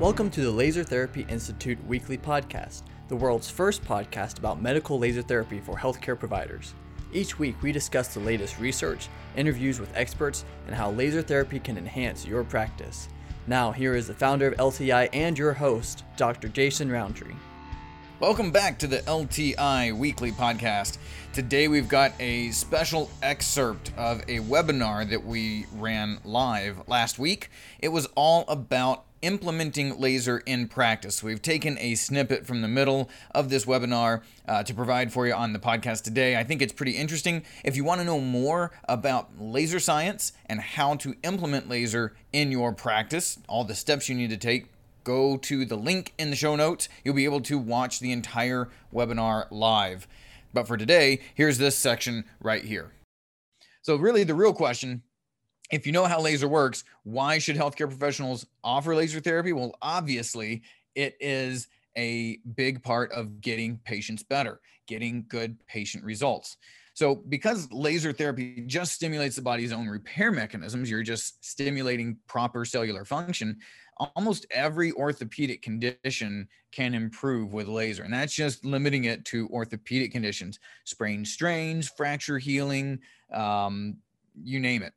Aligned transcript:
Welcome 0.00 0.30
to 0.30 0.42
the 0.42 0.50
Laser 0.52 0.84
Therapy 0.84 1.26
Institute 1.28 1.84
weekly 1.84 2.16
podcast, 2.16 2.82
the 3.08 3.16
world's 3.16 3.50
first 3.50 3.84
podcast 3.84 4.38
about 4.38 4.62
medical 4.62 4.96
laser 4.96 5.22
therapy 5.22 5.58
for 5.58 5.74
healthcare 5.74 6.16
providers. 6.16 6.74
Each 7.12 7.36
week, 7.36 7.60
we 7.64 7.72
discuss 7.72 8.14
the 8.14 8.20
latest 8.20 8.60
research, 8.60 9.08
interviews 9.36 9.80
with 9.80 9.90
experts, 9.96 10.44
and 10.68 10.76
how 10.76 10.92
laser 10.92 11.20
therapy 11.20 11.58
can 11.58 11.76
enhance 11.76 12.24
your 12.24 12.44
practice. 12.44 13.08
Now, 13.48 13.72
here 13.72 13.96
is 13.96 14.06
the 14.06 14.14
founder 14.14 14.46
of 14.46 14.56
LTI 14.58 15.08
and 15.12 15.36
your 15.36 15.52
host, 15.52 16.04
Dr. 16.16 16.46
Jason 16.46 16.92
Rountree. 16.92 17.34
Welcome 18.20 18.52
back 18.52 18.78
to 18.78 18.86
the 18.86 18.98
LTI 18.98 19.96
Weekly 19.96 20.30
Podcast. 20.30 20.98
Today 21.32 21.66
we've 21.66 21.88
got 21.88 22.12
a 22.20 22.50
special 22.50 23.10
excerpt 23.20 23.92
of 23.96 24.20
a 24.22 24.38
webinar 24.38 25.08
that 25.10 25.24
we 25.24 25.66
ran 25.72 26.18
live 26.24 26.86
last 26.86 27.18
week. 27.18 27.50
It 27.80 27.88
was 27.88 28.06
all 28.14 28.44
about 28.46 29.04
implementing 29.22 29.98
laser 29.98 30.38
in 30.38 30.68
practice. 30.68 31.22
We've 31.22 31.42
taken 31.42 31.78
a 31.78 31.94
snippet 31.94 32.46
from 32.46 32.62
the 32.62 32.68
middle 32.68 33.10
of 33.32 33.50
this 33.50 33.64
webinar 33.64 34.22
uh, 34.46 34.62
to 34.62 34.74
provide 34.74 35.12
for 35.12 35.26
you 35.26 35.34
on 35.34 35.52
the 35.52 35.58
podcast 35.58 36.02
today. 36.02 36.36
I 36.36 36.44
think 36.44 36.62
it's 36.62 36.72
pretty 36.72 36.96
interesting. 36.96 37.42
If 37.64 37.76
you 37.76 37.84
want 37.84 38.00
to 38.00 38.04
know 38.04 38.20
more 38.20 38.72
about 38.88 39.30
laser 39.40 39.80
science 39.80 40.32
and 40.46 40.60
how 40.60 40.96
to 40.96 41.14
implement 41.22 41.68
laser 41.68 42.14
in 42.32 42.52
your 42.52 42.72
practice, 42.72 43.38
all 43.48 43.64
the 43.64 43.74
steps 43.74 44.08
you 44.08 44.14
need 44.14 44.30
to 44.30 44.36
take, 44.36 44.66
go 45.04 45.36
to 45.38 45.64
the 45.64 45.76
link 45.76 46.12
in 46.18 46.30
the 46.30 46.36
show 46.36 46.54
notes. 46.54 46.88
You'll 47.04 47.14
be 47.14 47.24
able 47.24 47.40
to 47.42 47.58
watch 47.58 48.00
the 48.00 48.12
entire 48.12 48.68
webinar 48.92 49.46
live. 49.50 50.06
But 50.52 50.66
for 50.66 50.76
today, 50.76 51.20
here's 51.34 51.58
this 51.58 51.76
section 51.76 52.24
right 52.40 52.64
here. 52.64 52.92
So, 53.82 53.96
really, 53.96 54.24
the 54.24 54.34
real 54.34 54.52
question 54.52 55.02
if 55.70 55.86
you 55.86 55.92
know 55.92 56.04
how 56.04 56.20
laser 56.20 56.48
works, 56.48 56.84
why 57.04 57.38
should 57.38 57.56
healthcare 57.56 57.88
professionals 57.88 58.46
offer 58.64 58.94
laser 58.94 59.20
therapy? 59.20 59.52
Well, 59.52 59.76
obviously, 59.82 60.62
it 60.94 61.16
is 61.20 61.68
a 61.96 62.38
big 62.54 62.82
part 62.82 63.12
of 63.12 63.40
getting 63.40 63.78
patients 63.84 64.22
better, 64.22 64.60
getting 64.86 65.24
good 65.28 65.56
patient 65.66 66.04
results. 66.04 66.56
So, 66.94 67.14
because 67.14 67.70
laser 67.70 68.12
therapy 68.12 68.64
just 68.66 68.92
stimulates 68.92 69.36
the 69.36 69.42
body's 69.42 69.72
own 69.72 69.88
repair 69.88 70.32
mechanisms, 70.32 70.90
you're 70.90 71.02
just 71.02 71.44
stimulating 71.44 72.16
proper 72.26 72.64
cellular 72.64 73.04
function 73.04 73.58
almost 73.98 74.46
every 74.50 74.92
orthopedic 74.92 75.62
condition 75.62 76.48
can 76.72 76.94
improve 76.94 77.52
with 77.52 77.68
laser. 77.68 78.02
And 78.04 78.12
that's 78.12 78.34
just 78.34 78.64
limiting 78.64 79.04
it 79.04 79.24
to 79.26 79.48
orthopedic 79.48 80.12
conditions, 80.12 80.58
sprain 80.84 81.24
strains, 81.24 81.88
fracture 81.88 82.38
healing, 82.38 83.00
um, 83.32 83.96
you 84.42 84.60
name 84.60 84.82
it. 84.82 84.92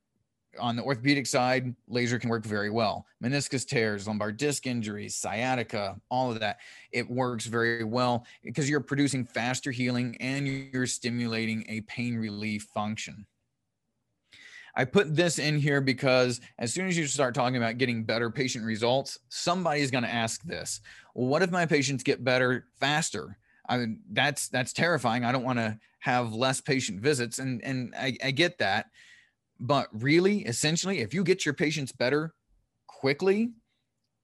On 0.60 0.76
the 0.76 0.84
orthopedic 0.84 1.28
side, 1.28 1.74
laser 1.88 2.20
can 2.20 2.30
work 2.30 2.46
very 2.46 2.70
well. 2.70 3.06
Meniscus 3.24 3.66
tears, 3.66 4.08
lumbar 4.08 4.32
disc 4.32 4.68
injuries, 4.68 5.16
sciatica, 5.16 6.00
all 6.10 6.32
of 6.32 6.40
that. 6.42 6.60
It 6.92 7.10
works 7.10 7.46
very 7.46 7.84
well 7.84 8.26
because 8.44 8.70
you're 8.70 8.82
producing 8.82 9.26
faster 9.26 9.72
healing 9.72 10.18
and 10.20 10.48
you're 10.48 10.88
stimulating 10.88 11.66
a 11.70 11.82
pain 11.82 12.18
relief 12.18 12.64
function. 12.74 13.26
I 14.76 14.86
put 14.86 15.16
this 15.16 15.40
in 15.40 15.60
here 15.60 15.82
because 15.82 16.40
as 16.60 16.74
soon 16.74 16.88
as 16.88 16.98
you 16.98 17.06
start 17.08 17.36
talking 17.36 17.58
about 17.58 17.78
getting 17.78 18.04
better 18.04 18.30
patient 18.30 18.66
results, 18.66 19.20
somebody's 19.30 19.92
going 19.92 20.04
to 20.04 20.14
ask 20.14 20.44
this. 20.44 20.82
Well, 21.14 21.28
what 21.28 21.42
if 21.42 21.52
my 21.52 21.66
patients 21.66 22.04
get 22.04 22.24
better 22.24 22.68
faster? 22.80 23.38
I 23.68 23.78
mean, 23.78 24.00
that's 24.12 24.48
that's 24.50 24.74
terrifying. 24.74 25.24
I 25.24 25.32
don't 25.32 25.44
want 25.44 25.60
to 25.60 25.80
have 26.00 26.34
less 26.34 26.62
patient 26.62 27.00
visits, 27.00 27.40
and 27.40 27.64
and 27.64 27.94
I, 27.98 28.18
I 28.24 28.32
get 28.32 28.58
that. 28.60 28.88
But 29.62 29.90
really, 29.94 30.40
essentially, 30.40 31.00
if 31.00 31.14
you 31.14 31.24
get 31.24 31.46
your 31.46 31.54
patients 31.54 31.92
better 31.92 32.34
quickly, 32.88 33.52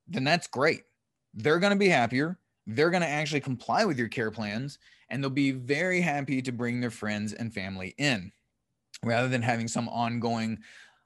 then 0.08 0.24
that's 0.24 0.48
great. 0.48 0.82
They're 1.36 1.60
going 1.60 1.74
to 1.74 1.80
be 1.80 1.90
happier. 1.90 2.40
They're 2.66 2.90
going 2.90 3.04
to 3.04 3.08
actually 3.08 3.42
comply 3.42 3.86
with 3.86 4.00
your 4.00 4.08
care 4.08 4.32
plans, 4.32 4.80
and 5.10 5.24
they'll 5.24 5.30
be 5.30 5.52
very 5.52 6.02
happy 6.02 6.42
to 6.42 6.52
bring 6.52 6.82
their 6.82 6.92
friends 6.92 7.34
and 7.34 7.54
family 7.54 7.94
in 8.00 8.32
rather 9.04 9.30
than 9.30 9.44
having 9.44 9.68
some 9.68 9.88
ongoing 9.90 10.58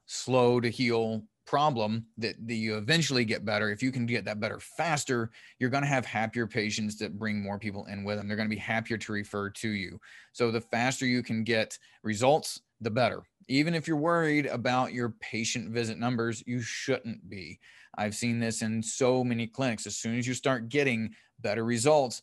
slow 0.05 0.61
to 0.61 0.69
heal 0.69 1.23
problem 1.45 2.05
that, 2.17 2.35
that 2.47 2.53
you 2.53 2.77
eventually 2.77 3.25
get 3.25 3.43
better 3.43 3.69
if 3.69 3.83
you 3.83 3.91
can 3.91 4.05
get 4.05 4.23
that 4.23 4.39
better 4.39 4.59
faster 4.59 5.31
you're 5.59 5.69
going 5.69 5.83
to 5.83 5.89
have 5.89 6.05
happier 6.05 6.47
patients 6.47 6.97
that 6.97 7.19
bring 7.19 7.41
more 7.41 7.59
people 7.59 7.85
in 7.87 8.05
with 8.05 8.17
them 8.17 8.27
they're 8.27 8.37
going 8.37 8.47
to 8.47 8.55
be 8.55 8.61
happier 8.61 8.97
to 8.97 9.11
refer 9.11 9.49
to 9.49 9.69
you 9.69 9.99
so 10.31 10.49
the 10.49 10.61
faster 10.61 11.05
you 11.05 11.21
can 11.21 11.43
get 11.43 11.77
results 12.03 12.61
the 12.81 12.91
better 12.91 13.23
even 13.47 13.73
if 13.73 13.87
you're 13.87 13.97
worried 13.97 14.45
about 14.45 14.93
your 14.93 15.09
patient 15.19 15.69
visit 15.69 15.97
numbers 15.97 16.43
you 16.45 16.61
shouldn't 16.61 17.29
be 17.29 17.59
i've 17.97 18.15
seen 18.15 18.39
this 18.39 18.61
in 18.61 18.81
so 18.81 19.23
many 19.23 19.47
clinics 19.47 19.87
as 19.87 19.97
soon 19.97 20.17
as 20.17 20.27
you 20.27 20.33
start 20.33 20.69
getting 20.69 21.13
better 21.39 21.63
results 21.63 22.21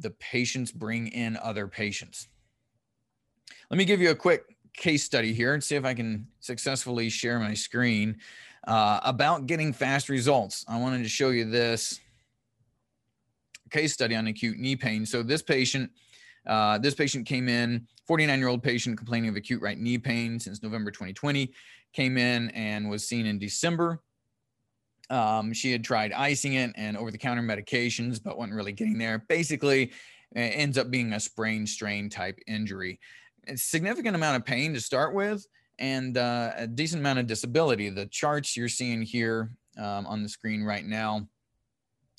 the 0.00 0.10
patients 0.10 0.72
bring 0.72 1.08
in 1.08 1.36
other 1.42 1.66
patients 1.66 2.28
let 3.70 3.78
me 3.78 3.84
give 3.84 4.00
you 4.00 4.10
a 4.10 4.14
quick 4.14 4.44
case 4.78 5.04
study 5.04 5.32
here 5.34 5.54
and 5.54 5.62
see 5.62 5.76
if 5.76 5.84
I 5.84 5.92
can 5.92 6.26
successfully 6.40 7.10
share 7.10 7.38
my 7.38 7.52
screen 7.52 8.16
uh, 8.66 9.00
about 9.02 9.46
getting 9.46 9.72
fast 9.72 10.08
results. 10.08 10.64
I 10.68 10.78
wanted 10.78 11.02
to 11.02 11.08
show 11.08 11.30
you 11.30 11.44
this 11.44 12.00
case 13.70 13.92
study 13.92 14.14
on 14.14 14.26
acute 14.26 14.58
knee 14.58 14.76
pain. 14.76 15.04
So 15.04 15.22
this 15.22 15.42
patient, 15.42 15.90
uh, 16.46 16.78
this 16.78 16.94
patient 16.94 17.26
came 17.26 17.48
in, 17.48 17.86
49 18.06 18.38
year 18.38 18.48
old 18.48 18.62
patient 18.62 18.96
complaining 18.96 19.28
of 19.28 19.36
acute 19.36 19.62
right 19.62 19.78
knee 19.78 19.98
pain 19.98 20.38
since 20.38 20.62
November 20.62 20.90
2020, 20.90 21.52
came 21.92 22.18
in 22.18 22.50
and 22.50 22.88
was 22.88 23.06
seen 23.06 23.26
in 23.26 23.38
December. 23.38 24.00
Um, 25.10 25.52
she 25.52 25.72
had 25.72 25.82
tried 25.82 26.12
icing 26.12 26.54
it 26.54 26.70
and 26.76 26.96
over 26.96 27.10
the 27.10 27.18
counter 27.18 27.42
medications, 27.42 28.22
but 28.22 28.36
wasn't 28.36 28.54
really 28.54 28.72
getting 28.72 28.98
there. 28.98 29.24
Basically, 29.28 29.92
ends 30.36 30.76
up 30.76 30.90
being 30.90 31.14
a 31.14 31.20
sprain 31.20 31.66
strain 31.66 32.10
type 32.10 32.38
injury 32.46 33.00
a 33.48 33.56
significant 33.56 34.14
amount 34.14 34.36
of 34.36 34.44
pain 34.44 34.74
to 34.74 34.80
start 34.80 35.14
with 35.14 35.46
and 35.78 36.18
uh, 36.18 36.52
a 36.56 36.66
decent 36.66 37.00
amount 37.00 37.18
of 37.18 37.26
disability. 37.26 37.88
The 37.88 38.06
charts 38.06 38.56
you're 38.56 38.68
seeing 38.68 39.02
here 39.02 39.50
um, 39.76 40.06
on 40.06 40.22
the 40.22 40.28
screen 40.28 40.62
right 40.62 40.84
now 40.84 41.28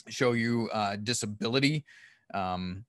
show 0.08 0.32
you 0.32 0.70
uh, 0.74 0.96
disability 0.96 1.86
um, 2.34 2.86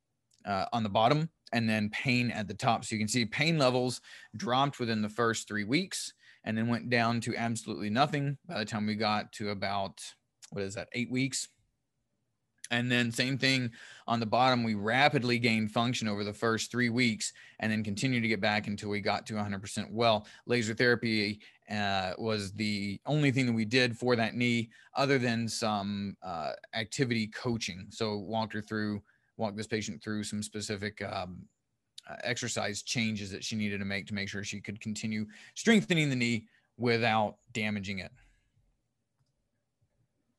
uh, 0.47 0.67
on 0.73 0.83
the 0.83 0.89
bottom 0.89 1.28
and 1.53 1.69
then 1.69 1.91
pain 1.91 2.31
at 2.31 2.49
the 2.49 2.55
top. 2.55 2.84
So 2.84 2.95
you 2.95 3.01
can 3.01 3.09
see 3.09 3.25
pain 3.25 3.59
levels 3.59 4.01
dropped 4.37 4.78
within 4.78 5.03
the 5.03 5.09
first 5.09 5.49
three 5.49 5.65
weeks 5.65 6.12
and 6.45 6.56
then 6.56 6.69
went 6.69 6.91
down 6.91 7.21
to 7.23 7.37
absolutely 7.37 7.91
nothing 7.91 8.39
by 8.47 8.59
the 8.59 8.65
time 8.65 8.87
we 8.87 8.95
got 8.95 9.33
to 9.33 9.51
about, 9.51 10.01
what 10.51 10.62
is 10.62 10.75
that, 10.75 10.89
eight 10.93 11.11
weeks. 11.11 11.49
And 12.71 12.91
then 12.91 13.11
same 13.11 13.37
thing 13.37 13.73
on 14.06 14.21
the 14.21 14.27
bottom, 14.27 14.62
we 14.62 14.75
rapidly 14.75 15.41
gained 15.41 15.73
function 15.73 16.06
over 16.06 16.23
the 16.23 16.33
first 16.33 16.71
three 16.71 16.89
weeks 16.89 17.33
and 17.59 17.71
then 17.71 17.83
continued 17.83 18.22
to 18.22 18.28
get 18.28 18.41
back 18.41 18.69
until 18.69 18.91
we 18.91 19.01
got 19.01 19.27
to 19.27 19.34
100% 19.34 19.91
well. 19.91 20.27
Laser 20.47 20.72
therapy 20.72 21.41
uh, 21.71 22.12
was 22.17 22.53
the 22.53 23.01
only 23.07 23.33
thing 23.33 23.47
that 23.47 23.53
we 23.53 23.65
did 23.65 23.97
for 23.97 24.15
that 24.15 24.37
knee 24.37 24.71
other 24.95 25.19
than 25.19 25.49
some 25.49 26.17
uh, 26.22 26.53
activity 26.75 27.27
coaching. 27.27 27.87
So 27.91 28.19
walked 28.19 28.53
her 28.53 28.62
through, 28.62 29.03
walked 29.41 29.56
this 29.56 29.67
patient 29.67 30.03
through 30.03 30.23
some 30.23 30.43
specific 30.43 31.03
um, 31.03 31.43
uh, 32.09 32.17
exercise 32.23 32.83
changes 32.83 33.31
that 33.31 33.43
she 33.43 33.56
needed 33.56 33.78
to 33.78 33.84
make 33.84 34.06
to 34.06 34.15
make 34.15 34.28
sure 34.28 34.45
she 34.45 34.61
could 34.61 34.81
continue 34.81 35.27
strengthening 35.55 36.11
the 36.11 36.17
knee 36.17 36.47
without 36.77 37.37
damaging 37.53 37.99
it. 37.99 38.12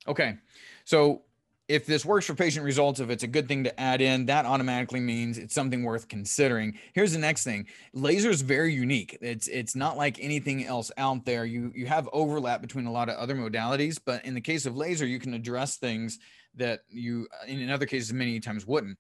Okay, 0.08 0.38
so 0.86 1.24
if 1.68 1.86
this 1.86 2.04
works 2.04 2.26
for 2.26 2.34
patient 2.34 2.66
results, 2.66 3.00
if 3.00 3.10
it's 3.10 3.24
a 3.24 3.28
good 3.28 3.48
thing 3.48 3.64
to 3.64 3.80
add 3.80 4.02
in, 4.02 4.26
that 4.26 4.46
automatically 4.46 5.00
means 5.00 5.38
it's 5.38 5.54
something 5.54 5.84
worth 5.84 6.08
considering. 6.10 6.78
Here's 6.94 7.14
the 7.14 7.20
next 7.20 7.46
thing. 7.46 7.68
Laser 7.94 8.30
is 8.30 8.42
very 8.42 8.74
unique. 8.74 9.18
It's 9.22 9.48
it's 9.48 9.76
not 9.76 9.96
like 9.96 10.18
anything 10.20 10.66
else 10.66 10.92
out 10.98 11.24
there. 11.26 11.46
You 11.46 11.72
you 11.74 11.86
have 11.86 12.10
overlap 12.12 12.62
between 12.62 12.88
a 12.88 12.92
lot 12.92 13.08
of 13.08 13.16
other 13.16 13.36
modalities, 13.36 14.00
but 14.04 14.26
in 14.26 14.34
the 14.34 14.42
case 14.42 14.66
of 14.66 14.76
laser, 14.76 15.06
you 15.06 15.20
can 15.20 15.34
address 15.34 15.78
things 15.78 16.20
that 16.56 16.82
you 16.90 17.28
in 17.48 17.70
other 17.70 17.86
cases 17.86 18.14
many 18.14 18.40
times 18.40 18.66
wouldn't. 18.66 18.98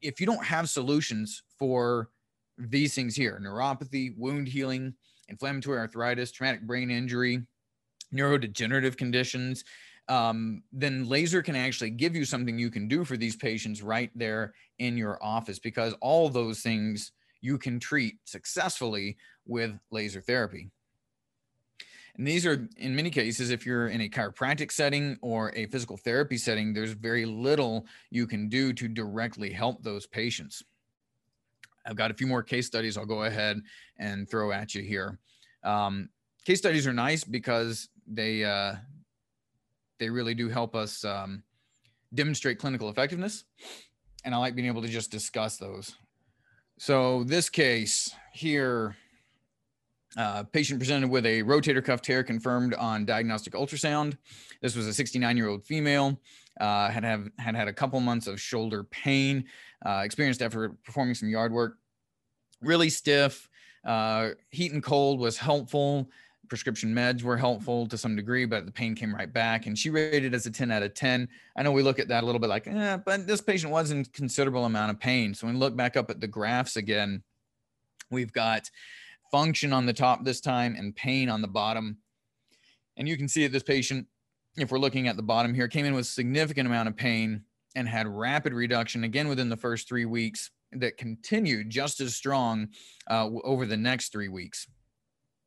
If 0.00 0.20
you 0.20 0.26
don't 0.26 0.44
have 0.44 0.68
solutions 0.68 1.42
for 1.58 2.08
these 2.58 2.94
things 2.94 3.14
here, 3.16 3.40
neuropathy, 3.42 4.16
wound 4.16 4.48
healing, 4.48 4.94
inflammatory 5.28 5.78
arthritis, 5.78 6.32
traumatic 6.32 6.62
brain 6.62 6.90
injury, 6.90 7.42
neurodegenerative 8.14 8.96
conditions, 8.96 9.64
um, 10.08 10.62
then 10.72 11.08
laser 11.08 11.42
can 11.42 11.56
actually 11.56 11.90
give 11.90 12.16
you 12.16 12.24
something 12.24 12.58
you 12.58 12.70
can 12.70 12.88
do 12.88 13.04
for 13.04 13.16
these 13.16 13.36
patients 13.36 13.82
right 13.82 14.10
there 14.14 14.52
in 14.78 14.96
your 14.96 15.22
office 15.22 15.58
because 15.58 15.94
all 16.00 16.28
those 16.28 16.60
things 16.60 17.12
you 17.40 17.58
can 17.58 17.78
treat 17.78 18.16
successfully 18.24 19.16
with 19.46 19.78
laser 19.90 20.20
therapy. 20.20 20.70
And 22.16 22.26
these 22.26 22.44
are, 22.44 22.68
in 22.76 22.94
many 22.94 23.10
cases, 23.10 23.50
if 23.50 23.64
you're 23.64 23.88
in 23.88 24.02
a 24.02 24.08
chiropractic 24.08 24.70
setting 24.70 25.16
or 25.22 25.50
a 25.56 25.66
physical 25.66 25.96
therapy 25.96 26.36
setting, 26.36 26.74
there's 26.74 26.92
very 26.92 27.24
little 27.24 27.86
you 28.10 28.26
can 28.26 28.48
do 28.48 28.72
to 28.74 28.86
directly 28.86 29.50
help 29.50 29.82
those 29.82 30.06
patients. 30.06 30.62
I've 31.86 31.96
got 31.96 32.10
a 32.10 32.14
few 32.14 32.26
more 32.26 32.42
case 32.42 32.66
studies 32.66 32.96
I'll 32.96 33.06
go 33.06 33.24
ahead 33.24 33.60
and 33.98 34.28
throw 34.28 34.52
at 34.52 34.74
you 34.74 34.82
here. 34.82 35.18
Um, 35.64 36.10
case 36.44 36.58
studies 36.58 36.86
are 36.86 36.92
nice 36.92 37.24
because 37.24 37.88
they 38.06 38.44
uh, 38.44 38.74
they 39.98 40.10
really 40.10 40.34
do 40.34 40.48
help 40.48 40.74
us 40.74 41.04
um, 41.04 41.42
demonstrate 42.14 42.58
clinical 42.58 42.88
effectiveness. 42.88 43.44
And 44.24 44.34
I 44.34 44.38
like 44.38 44.54
being 44.54 44.68
able 44.68 44.82
to 44.82 44.88
just 44.88 45.10
discuss 45.10 45.56
those. 45.56 45.96
So 46.78 47.24
this 47.24 47.48
case 47.48 48.14
here, 48.32 48.96
uh, 50.16 50.42
patient 50.44 50.78
presented 50.78 51.08
with 51.08 51.24
a 51.24 51.42
rotator 51.42 51.84
cuff 51.84 52.02
tear 52.02 52.22
confirmed 52.22 52.74
on 52.74 53.04
diagnostic 53.04 53.54
ultrasound. 53.54 54.16
This 54.60 54.76
was 54.76 54.86
a 54.86 54.92
69 54.92 55.36
year 55.36 55.48
old 55.48 55.64
female, 55.64 56.20
uh, 56.60 56.90
had, 56.90 57.04
have, 57.04 57.28
had 57.38 57.54
had 57.54 57.68
a 57.68 57.72
couple 57.72 57.98
months 58.00 58.26
of 58.26 58.40
shoulder 58.40 58.84
pain, 58.84 59.44
uh, 59.84 60.02
experienced 60.04 60.42
after 60.42 60.70
performing 60.84 61.14
some 61.14 61.28
yard 61.28 61.52
work. 61.52 61.78
Really 62.60 62.90
stiff, 62.90 63.48
uh, 63.84 64.30
heat 64.50 64.72
and 64.72 64.82
cold 64.82 65.18
was 65.18 65.38
helpful. 65.38 66.08
Prescription 66.48 66.94
meds 66.94 67.22
were 67.22 67.36
helpful 67.36 67.86
to 67.86 67.96
some 67.96 68.14
degree, 68.14 68.44
but 68.44 68.66
the 68.66 68.72
pain 68.72 68.94
came 68.94 69.14
right 69.14 69.32
back. 69.32 69.66
And 69.66 69.78
she 69.78 69.88
rated 69.88 70.34
as 70.34 70.44
a 70.44 70.50
10 70.50 70.70
out 70.70 70.82
of 70.82 70.92
10. 70.92 71.26
I 71.56 71.62
know 71.62 71.72
we 71.72 71.82
look 71.82 71.98
at 71.98 72.08
that 72.08 72.22
a 72.22 72.26
little 72.26 72.40
bit 72.40 72.50
like, 72.50 72.66
eh, 72.66 72.98
but 72.98 73.26
this 73.26 73.40
patient 73.40 73.72
was 73.72 73.90
in 73.90 74.04
considerable 74.04 74.66
amount 74.66 74.90
of 74.90 75.00
pain. 75.00 75.32
So 75.32 75.46
when 75.46 75.54
we 75.54 75.60
look 75.60 75.74
back 75.74 75.96
up 75.96 76.10
at 76.10 76.20
the 76.20 76.26
graphs 76.26 76.76
again, 76.76 77.22
we've 78.10 78.32
got 78.32 78.70
function 79.32 79.72
on 79.72 79.86
the 79.86 79.92
top 79.92 80.24
this 80.24 80.40
time 80.40 80.76
and 80.78 80.94
pain 80.94 81.28
on 81.28 81.42
the 81.42 81.48
bottom. 81.48 81.96
And 82.96 83.08
you 83.08 83.16
can 83.16 83.26
see 83.26 83.42
that 83.42 83.52
this 83.52 83.62
patient, 83.64 84.06
if 84.56 84.70
we're 84.70 84.78
looking 84.78 85.08
at 85.08 85.16
the 85.16 85.22
bottom 85.22 85.54
here, 85.54 85.66
came 85.66 85.86
in 85.86 85.94
with 85.94 86.06
significant 86.06 86.68
amount 86.68 86.88
of 86.88 86.96
pain 86.96 87.42
and 87.74 87.88
had 87.88 88.06
rapid 88.06 88.52
reduction 88.52 89.04
again 89.04 89.28
within 89.28 89.48
the 89.48 89.56
first 89.56 89.88
three 89.88 90.04
weeks 90.04 90.50
that 90.72 90.98
continued 90.98 91.70
just 91.70 92.00
as 92.00 92.14
strong 92.14 92.68
uh, 93.10 93.28
over 93.42 93.66
the 93.66 93.76
next 93.76 94.12
three 94.12 94.28
weeks. 94.28 94.66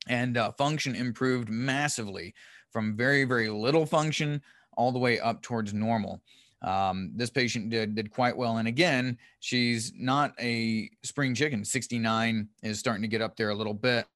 And 0.07 0.37
uh, 0.37 0.51
function 0.51 0.95
improved 0.95 1.49
massively 1.49 2.33
from 2.71 2.97
very, 2.97 3.23
very 3.23 3.49
little 3.49 3.85
function 3.85 4.41
all 4.75 4.91
the 4.91 4.99
way 4.99 5.19
up 5.19 5.41
towards 5.41 5.73
normal. 5.73 6.21
Um, 6.65 7.11
this 7.15 7.29
patient 7.29 7.69
did 7.69 7.93
did 7.93 8.09
quite 8.09 8.35
well, 8.35 8.57
and 8.57 8.67
again, 8.67 9.19
she's 9.39 9.93
not 9.95 10.33
a 10.39 10.89
spring 11.03 11.35
chicken. 11.35 11.63
69 11.63 12.49
is 12.63 12.79
starting 12.79 13.03
to 13.03 13.07
get 13.07 13.21
up 13.21 13.37
there 13.37 13.49
a 13.49 13.55
little 13.55 13.73
bit, 13.73 14.07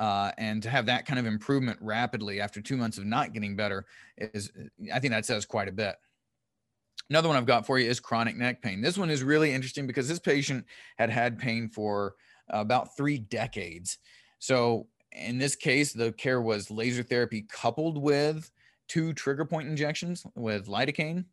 uh, 0.00 0.32
and 0.36 0.60
to 0.64 0.70
have 0.70 0.86
that 0.86 1.06
kind 1.06 1.20
of 1.20 1.26
improvement 1.26 1.78
rapidly 1.80 2.40
after 2.40 2.60
two 2.60 2.76
months 2.76 2.98
of 2.98 3.04
not 3.06 3.32
getting 3.32 3.54
better 3.54 3.86
is, 4.18 4.50
I 4.92 4.98
think 4.98 5.12
that 5.12 5.24
says 5.24 5.46
quite 5.46 5.68
a 5.68 5.72
bit. 5.72 5.94
Another 7.10 7.28
one 7.28 7.36
I've 7.36 7.46
got 7.46 7.64
for 7.64 7.78
you 7.78 7.88
is 7.88 8.00
chronic 8.00 8.36
neck 8.36 8.60
pain. 8.60 8.80
This 8.80 8.98
one 8.98 9.10
is 9.10 9.22
really 9.22 9.52
interesting 9.52 9.86
because 9.86 10.08
this 10.08 10.18
patient 10.18 10.64
had 10.96 11.10
had 11.10 11.38
pain 11.38 11.68
for 11.68 12.14
about 12.48 12.96
three 12.96 13.18
decades. 13.18 13.98
So 14.40 14.88
in 15.12 15.38
this 15.38 15.54
case, 15.54 15.92
the 15.92 16.12
care 16.12 16.40
was 16.40 16.70
laser 16.70 17.02
therapy 17.02 17.46
coupled 17.48 17.98
with 17.98 18.50
two 18.88 19.12
trigger 19.12 19.44
point 19.44 19.68
injections 19.68 20.26
with 20.34 20.66
lidocaine. 20.66 21.24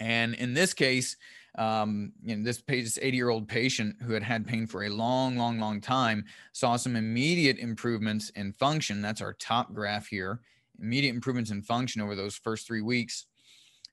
And 0.00 0.34
in 0.34 0.54
this 0.54 0.74
case, 0.74 1.16
um, 1.56 2.12
you 2.24 2.36
know, 2.36 2.44
this, 2.44 2.62
this 2.66 2.98
80 3.00 3.16
year 3.16 3.28
old 3.28 3.46
patient 3.46 3.96
who 4.02 4.12
had 4.12 4.22
had 4.22 4.46
pain 4.46 4.66
for 4.66 4.84
a 4.84 4.88
long, 4.88 5.36
long, 5.36 5.58
long 5.58 5.80
time 5.80 6.24
saw 6.52 6.76
some 6.76 6.96
immediate 6.96 7.58
improvements 7.58 8.30
in 8.30 8.52
function. 8.52 9.02
That's 9.02 9.20
our 9.20 9.34
top 9.34 9.72
graph 9.74 10.06
here. 10.06 10.40
Immediate 10.80 11.14
improvements 11.14 11.50
in 11.50 11.62
function 11.62 12.00
over 12.00 12.14
those 12.16 12.36
first 12.36 12.66
three 12.66 12.82
weeks 12.82 13.26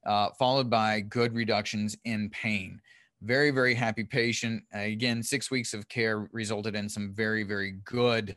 uh, 0.05 0.29
followed 0.39 0.69
by 0.69 1.01
good 1.01 1.35
reductions 1.35 1.95
in 2.05 2.29
pain. 2.29 2.81
Very, 3.21 3.51
very 3.51 3.73
happy 3.73 4.03
patient. 4.03 4.63
Uh, 4.73 4.79
again, 4.79 5.21
six 5.21 5.51
weeks 5.51 5.73
of 5.73 5.89
care 5.89 6.29
resulted 6.31 6.75
in 6.75 6.87
some 6.87 7.13
very, 7.13 7.43
very 7.43 7.71
good 7.83 8.35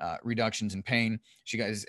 uh, 0.00 0.16
reductions 0.22 0.74
in 0.74 0.82
pain. 0.82 1.20
She 1.44 1.58
is 1.58 1.86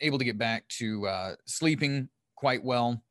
able 0.00 0.18
to 0.18 0.24
get 0.24 0.38
back 0.38 0.66
to 0.68 1.06
uh, 1.06 1.34
sleeping 1.44 2.08
quite 2.36 2.64
well. 2.64 3.02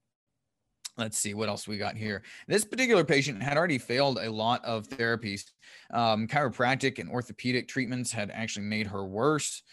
Let's 0.98 1.18
see 1.18 1.34
what 1.34 1.50
else 1.50 1.68
we 1.68 1.78
got 1.78 1.98
here. 1.98 2.22
This 2.48 2.66
particular 2.66 3.04
patient 3.04 3.42
had 3.42 3.58
already 3.58 3.80
failed 3.80 4.20
a 4.20 4.32
lot 4.32 4.64
of 4.64 4.88
therapies. 4.88 5.52
Um, 5.92 6.28
chiropractic 6.28 7.00
and 7.00 7.10
orthopedic 7.10 7.68
treatments 7.68 8.12
had 8.12 8.30
actually 8.32 8.66
made 8.66 8.88
her 8.88 9.04
worse. 9.04 9.64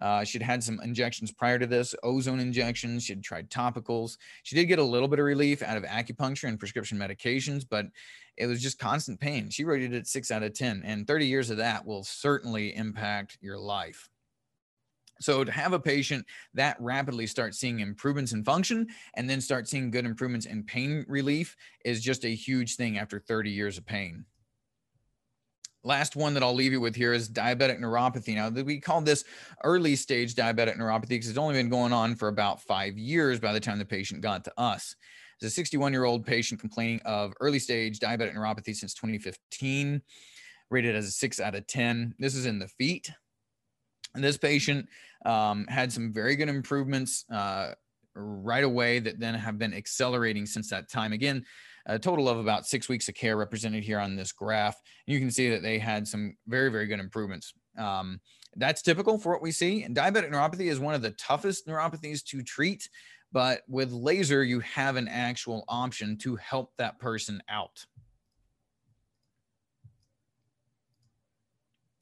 Uh, 0.00 0.24
she'd 0.24 0.42
had 0.42 0.62
some 0.62 0.80
injections 0.82 1.30
prior 1.30 1.58
to 1.58 1.66
this, 1.66 1.94
ozone 2.02 2.40
injections. 2.40 3.04
She'd 3.04 3.22
tried 3.22 3.50
topicals. 3.50 4.16
She 4.42 4.56
did 4.56 4.66
get 4.66 4.78
a 4.78 4.84
little 4.84 5.06
bit 5.06 5.18
of 5.18 5.24
relief 5.24 5.62
out 5.62 5.76
of 5.76 5.84
acupuncture 5.84 6.48
and 6.48 6.58
prescription 6.58 6.98
medications, 6.98 7.64
but 7.68 7.86
it 8.36 8.46
was 8.46 8.62
just 8.62 8.78
constant 8.78 9.20
pain. 9.20 9.50
She 9.50 9.64
rated 9.64 9.92
it 9.92 10.06
six 10.06 10.30
out 10.30 10.42
of 10.42 10.54
10, 10.54 10.82
and 10.84 11.06
30 11.06 11.26
years 11.26 11.50
of 11.50 11.58
that 11.58 11.86
will 11.86 12.02
certainly 12.02 12.74
impact 12.74 13.38
your 13.40 13.58
life. 13.58 14.08
So 15.20 15.44
to 15.44 15.52
have 15.52 15.72
a 15.72 15.80
patient 15.80 16.26
that 16.54 16.76
rapidly 16.80 17.26
start 17.26 17.54
seeing 17.54 17.80
improvements 17.80 18.32
in 18.32 18.44
function 18.44 18.88
and 19.14 19.28
then 19.30 19.40
start 19.40 19.68
seeing 19.68 19.90
good 19.90 20.06
improvements 20.06 20.46
in 20.46 20.64
pain 20.64 21.04
relief 21.08 21.56
is 21.84 22.02
just 22.02 22.24
a 22.24 22.34
huge 22.34 22.76
thing 22.76 22.98
after 22.98 23.20
30 23.20 23.50
years 23.50 23.78
of 23.78 23.86
pain 23.86 24.24
last 25.84 26.16
one 26.16 26.34
that 26.34 26.42
I'll 26.42 26.54
leave 26.54 26.72
you 26.72 26.80
with 26.80 26.96
here 26.96 27.12
is 27.12 27.28
diabetic 27.28 27.78
neuropathy. 27.78 28.34
Now, 28.34 28.48
we 28.48 28.80
call 28.80 29.00
this 29.02 29.24
early 29.62 29.94
stage 29.96 30.34
diabetic 30.34 30.76
neuropathy 30.76 31.10
because 31.10 31.28
it's 31.28 31.38
only 31.38 31.54
been 31.54 31.68
going 31.68 31.92
on 31.92 32.14
for 32.14 32.28
about 32.28 32.62
five 32.62 32.96
years 32.98 33.38
by 33.38 33.52
the 33.52 33.60
time 33.60 33.78
the 33.78 33.84
patient 33.84 34.22
got 34.22 34.44
to 34.44 34.52
us. 34.58 34.96
It's 35.36 35.52
a 35.52 35.54
61 35.54 35.92
year 35.92 36.04
old 36.04 36.24
patient 36.24 36.60
complaining 36.60 37.00
of 37.04 37.34
early 37.40 37.58
stage 37.58 38.00
diabetic 38.00 38.34
neuropathy 38.34 38.74
since 38.74 38.94
2015, 38.94 40.00
rated 40.70 40.96
as 40.96 41.06
a 41.06 41.10
six 41.10 41.38
out 41.38 41.54
of 41.54 41.66
10. 41.66 42.14
This 42.18 42.34
is 42.34 42.46
in 42.46 42.58
the 42.58 42.68
feet. 42.68 43.10
This 44.14 44.36
patient 44.36 44.88
um, 45.24 45.66
had 45.66 45.92
some 45.92 46.12
very 46.12 46.36
good 46.36 46.48
improvements 46.48 47.24
uh, 47.32 47.72
right 48.14 48.64
away 48.64 49.00
that 49.00 49.18
then 49.18 49.34
have 49.34 49.58
been 49.58 49.74
accelerating 49.74 50.46
since 50.46 50.70
that 50.70 50.88
time. 50.88 51.12
Again, 51.12 51.44
a 51.86 51.98
total 51.98 52.28
of 52.28 52.38
about 52.38 52.66
six 52.66 52.88
weeks 52.88 53.08
of 53.08 53.14
care 53.14 53.36
represented 53.36 53.84
here 53.84 53.98
on 53.98 54.16
this 54.16 54.32
graph. 54.32 54.80
You 55.06 55.18
can 55.18 55.30
see 55.30 55.50
that 55.50 55.62
they 55.62 55.78
had 55.78 56.08
some 56.08 56.36
very, 56.46 56.70
very 56.70 56.86
good 56.86 57.00
improvements. 57.00 57.52
Um, 57.76 58.20
that's 58.56 58.82
typical 58.82 59.18
for 59.18 59.32
what 59.32 59.42
we 59.42 59.50
see. 59.50 59.82
And 59.82 59.96
diabetic 59.96 60.30
neuropathy 60.30 60.70
is 60.70 60.78
one 60.78 60.94
of 60.94 61.02
the 61.02 61.10
toughest 61.12 61.66
neuropathies 61.66 62.24
to 62.26 62.42
treat, 62.42 62.88
but 63.32 63.62
with 63.68 63.90
laser, 63.92 64.44
you 64.44 64.60
have 64.60 64.96
an 64.96 65.08
actual 65.08 65.64
option 65.68 66.16
to 66.18 66.36
help 66.36 66.72
that 66.78 66.98
person 67.00 67.42
out. 67.48 67.84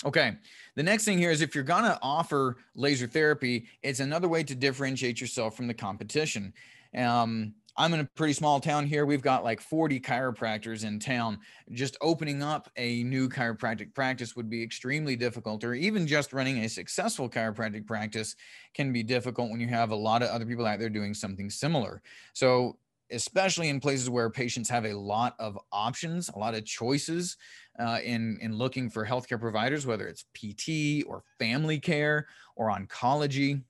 Okay, 0.05 0.37
the 0.75 0.83
next 0.83 1.05
thing 1.05 1.19
here 1.19 1.31
is 1.31 1.41
if 1.41 1.55
you're 1.55 1.65
going 1.65 1.85
to 1.85 1.99
offer 2.03 2.57
laser 2.75 3.07
therapy, 3.07 3.67
it's 3.83 4.01
another 4.01 4.29
way 4.29 4.43
to 4.43 4.55
differentiate 4.55 5.21
yourself 5.21 5.57
from 5.57 5.69
the 5.69 5.75
competition. 5.75 6.53
Um, 6.97 7.55
I'm 7.77 7.95
in 7.95 8.01
a 8.01 8.05
pretty 8.05 8.35
small 8.35 8.61
town 8.61 8.87
here. 8.87 9.07
We've 9.07 9.23
got 9.23 9.45
like 9.45 9.61
40 9.61 9.99
chiropractors 10.01 10.85
in 10.85 10.99
town. 10.99 11.39
Just 11.71 11.97
opening 12.03 12.43
up 12.43 12.71
a 12.77 13.03
new 13.05 13.29
chiropractic 13.29 13.95
practice 13.95 14.37
would 14.37 14.51
be 14.51 14.63
extremely 14.63 15.17
difficult, 15.17 15.65
or 15.65 15.73
even 15.73 16.07
just 16.07 16.33
running 16.33 16.59
a 16.59 16.69
successful 16.69 17.31
chiropractic 17.31 17.87
practice 17.87 18.37
can 18.75 18.93
be 18.93 19.03
difficult 19.03 19.51
when 19.51 19.61
you 19.61 19.69
have 19.69 19.91
a 19.91 19.97
lot 19.97 20.23
of 20.23 20.29
other 20.29 20.45
people 20.45 20.67
out 20.67 20.81
there 20.81 20.91
doing 20.91 21.15
something 21.15 21.49
similar. 21.49 22.03
So, 22.35 22.77
especially 23.13 23.69
in 23.69 23.81
places 23.81 24.11
where 24.11 24.31
patients 24.31 24.69
have 24.69 24.87
a 24.87 24.93
lot 24.97 25.35
of 25.39 25.59
options, 25.71 26.29
a 26.31 26.39
lot 26.39 26.55
of 26.55 26.65
choices 26.65 27.37
uh, 27.79 27.99
in, 28.03 28.39
in 28.41 28.57
looking 28.57 28.91
for 28.91 29.07
healthcare 29.07 29.41
providers, 29.41 29.87
whether 29.87 30.09
it's 30.09 30.25
PT 30.35 31.07
or 31.07 31.23
family 31.39 31.79
care 31.79 32.27
or 32.57 32.69
oncology 32.69 33.63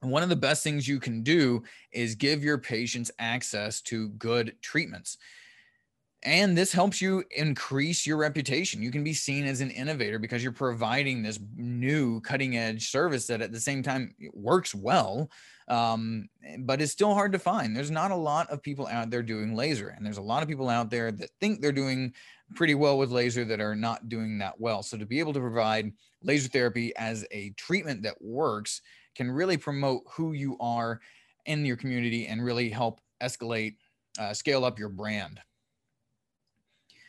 one 0.00 0.22
of 0.22 0.28
the 0.28 0.36
best 0.36 0.62
things 0.62 0.86
you 0.86 1.00
can 1.00 1.22
do 1.22 1.62
is 1.92 2.14
give 2.14 2.44
your 2.44 2.58
patients 2.58 3.10
access 3.18 3.80
to 3.82 4.10
good 4.10 4.54
treatments. 4.62 5.18
And 6.24 6.58
this 6.58 6.72
helps 6.72 7.00
you 7.00 7.24
increase 7.36 8.06
your 8.06 8.16
reputation. 8.16 8.82
You 8.82 8.90
can 8.90 9.04
be 9.04 9.12
seen 9.12 9.44
as 9.44 9.60
an 9.60 9.70
innovator 9.70 10.18
because 10.18 10.42
you're 10.42 10.52
providing 10.52 11.22
this 11.22 11.38
new 11.56 12.20
cutting 12.22 12.56
edge 12.56 12.90
service 12.90 13.26
that 13.28 13.40
at 13.40 13.52
the 13.52 13.60
same 13.60 13.82
time 13.82 14.14
works 14.32 14.74
well, 14.74 15.30
um, 15.68 16.28
but 16.60 16.80
it's 16.80 16.92
still 16.92 17.14
hard 17.14 17.32
to 17.32 17.38
find. 17.38 17.76
There's 17.76 17.90
not 17.90 18.10
a 18.10 18.16
lot 18.16 18.48
of 18.50 18.62
people 18.62 18.86
out 18.86 19.10
there 19.10 19.22
doing 19.22 19.54
laser, 19.54 19.88
and 19.88 20.04
there's 20.04 20.18
a 20.18 20.22
lot 20.22 20.42
of 20.42 20.48
people 20.48 20.68
out 20.68 20.90
there 20.90 21.12
that 21.12 21.30
think 21.40 21.60
they're 21.60 21.72
doing 21.72 22.14
pretty 22.54 22.74
well 22.74 22.96
with 22.96 23.10
laser 23.10 23.44
that 23.44 23.60
are 23.60 23.76
not 23.76 24.08
doing 24.08 24.38
that 24.38 24.58
well. 24.58 24.82
So 24.82 24.96
to 24.96 25.06
be 25.06 25.18
able 25.18 25.34
to 25.34 25.40
provide 25.40 25.92
laser 26.22 26.48
therapy 26.48 26.96
as 26.96 27.26
a 27.30 27.50
treatment 27.50 28.02
that 28.02 28.20
works 28.20 28.80
can 29.14 29.30
really 29.30 29.56
promote 29.56 30.02
who 30.10 30.32
you 30.32 30.56
are 30.60 31.00
in 31.46 31.64
your 31.64 31.76
community 31.76 32.26
and 32.26 32.42
really 32.42 32.70
help 32.70 33.00
escalate, 33.22 33.76
uh, 34.18 34.32
scale 34.32 34.64
up 34.64 34.78
your 34.78 34.88
brand. 34.88 35.40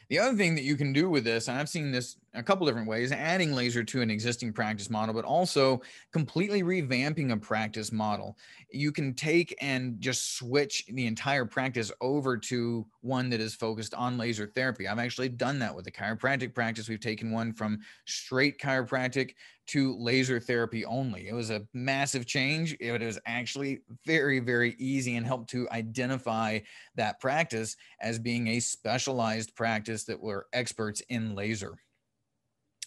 The 0.09 0.17
other 0.17 0.35
thing 0.35 0.55
that 0.55 0.63
you 0.63 0.75
can 0.75 0.91
do 0.91 1.07
with 1.07 1.23
this, 1.23 1.47
and 1.47 1.59
I've 1.59 1.69
seen 1.69 1.91
this 1.91 2.17
a 2.33 2.41
couple 2.41 2.65
different 2.65 2.87
ways 2.87 3.11
adding 3.11 3.53
laser 3.53 3.83
to 3.83 4.01
an 4.01 4.09
existing 4.09 4.53
practice 4.53 4.89
model, 4.89 5.13
but 5.13 5.23
also 5.23 5.81
completely 6.11 6.63
revamping 6.63 7.31
a 7.31 7.37
practice 7.37 7.91
model. 7.91 8.35
You 8.71 8.91
can 8.91 9.13
take 9.13 9.55
and 9.61 10.01
just 10.01 10.35
switch 10.35 10.83
the 10.87 11.05
entire 11.05 11.45
practice 11.45 11.91
over 12.01 12.37
to 12.37 12.87
one 13.01 13.29
that 13.29 13.39
is 13.39 13.53
focused 13.53 13.93
on 13.93 14.17
laser 14.17 14.51
therapy. 14.55 14.87
I've 14.87 14.97
actually 14.97 15.29
done 15.29 15.59
that 15.59 15.75
with 15.75 15.85
a 15.85 15.91
chiropractic 15.91 16.55
practice. 16.55 16.89
We've 16.89 16.99
taken 16.99 17.31
one 17.31 17.53
from 17.53 17.79
straight 18.05 18.59
chiropractic 18.59 19.35
to 19.69 19.95
laser 19.97 20.39
therapy 20.39 20.83
only. 20.85 21.27
It 21.27 21.33
was 21.33 21.49
a 21.49 21.65
massive 21.73 22.25
change. 22.25 22.73
Eh, 22.81 22.93
it 22.93 23.01
was 23.01 23.19
actually 23.25 23.81
very, 24.05 24.39
very 24.39 24.75
easy 24.79 25.15
and 25.15 25.25
helped 25.25 25.49
to 25.51 25.69
identify 25.71 26.59
that 26.95 27.19
practice 27.19 27.75
as 28.01 28.19
being 28.19 28.47
a 28.47 28.59
specialized 28.59 29.55
practice 29.55 30.03
that 30.05 30.19
were 30.19 30.47
experts 30.53 31.01
in 31.09 31.35
laser. 31.35 31.77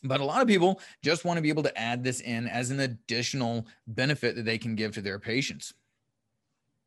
But 0.04 0.20
a 0.20 0.24
lot 0.24 0.42
of 0.42 0.48
people 0.48 0.80
just 1.04 1.24
want 1.24 1.38
to 1.38 1.42
be 1.42 1.48
able 1.48 1.62
to 1.62 1.78
add 1.78 2.02
this 2.02 2.20
in 2.20 2.48
as 2.48 2.70
an 2.70 2.80
additional 2.80 3.66
benefit 3.86 4.34
that 4.34 4.44
they 4.44 4.58
can 4.58 4.74
give 4.74 4.92
to 4.94 5.02
their 5.02 5.18
patients. 5.18 5.72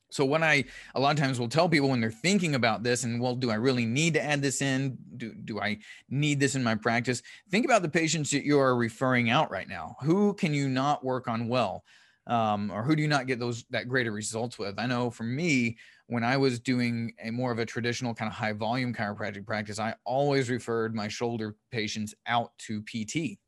So 0.09 0.23
when 0.23 0.43
I 0.43 0.65
a 0.93 0.99
lot 0.99 1.17
of 1.17 1.21
times 1.21 1.39
will 1.39 1.49
tell 1.49 1.67
people 1.67 1.89
when 1.89 1.99
they're 1.99 2.11
thinking 2.11 2.55
about 2.55 2.83
this 2.83 3.03
and 3.03 3.19
well, 3.19 3.35
do 3.35 3.51
I 3.51 3.55
really 3.55 3.85
need 3.85 4.13
to 4.13 4.23
add 4.23 4.41
this 4.41 4.61
in? 4.61 4.97
Do, 5.17 5.33
do 5.33 5.59
I 5.59 5.79
need 6.09 6.39
this 6.39 6.55
in 6.55 6.63
my 6.63 6.75
practice? 6.75 7.21
Think 7.49 7.65
about 7.65 7.81
the 7.81 7.89
patients 7.89 8.31
that 8.31 8.45
you 8.45 8.59
are 8.59 8.75
referring 8.75 9.29
out 9.29 9.51
right 9.51 9.67
now. 9.67 9.95
Who 10.01 10.33
can 10.33 10.53
you 10.53 10.69
not 10.69 11.03
work 11.03 11.27
on 11.27 11.47
well? 11.47 11.83
Um, 12.27 12.71
or 12.71 12.81
who 12.81 12.95
do 12.95 13.01
you 13.01 13.07
not 13.07 13.27
get 13.27 13.39
those 13.39 13.65
that 13.69 13.87
greater 13.87 14.11
results 14.11 14.57
with? 14.57 14.79
I 14.79 14.87
know 14.87 15.11
for 15.11 15.23
me, 15.23 15.77
when 16.07 16.23
I 16.23 16.37
was 16.37 16.59
doing 16.59 17.13
a 17.23 17.31
more 17.31 17.51
of 17.51 17.59
a 17.59 17.65
traditional 17.65 18.13
kind 18.13 18.29
of 18.29 18.35
high 18.35 18.53
volume 18.53 18.93
chiropractic 18.93 19.45
practice, 19.45 19.79
I 19.79 19.95
always 20.05 20.49
referred 20.49 20.95
my 20.95 21.07
shoulder 21.07 21.55
patients 21.71 22.13
out 22.27 22.51
to 22.59 22.81
PT. 22.83 23.39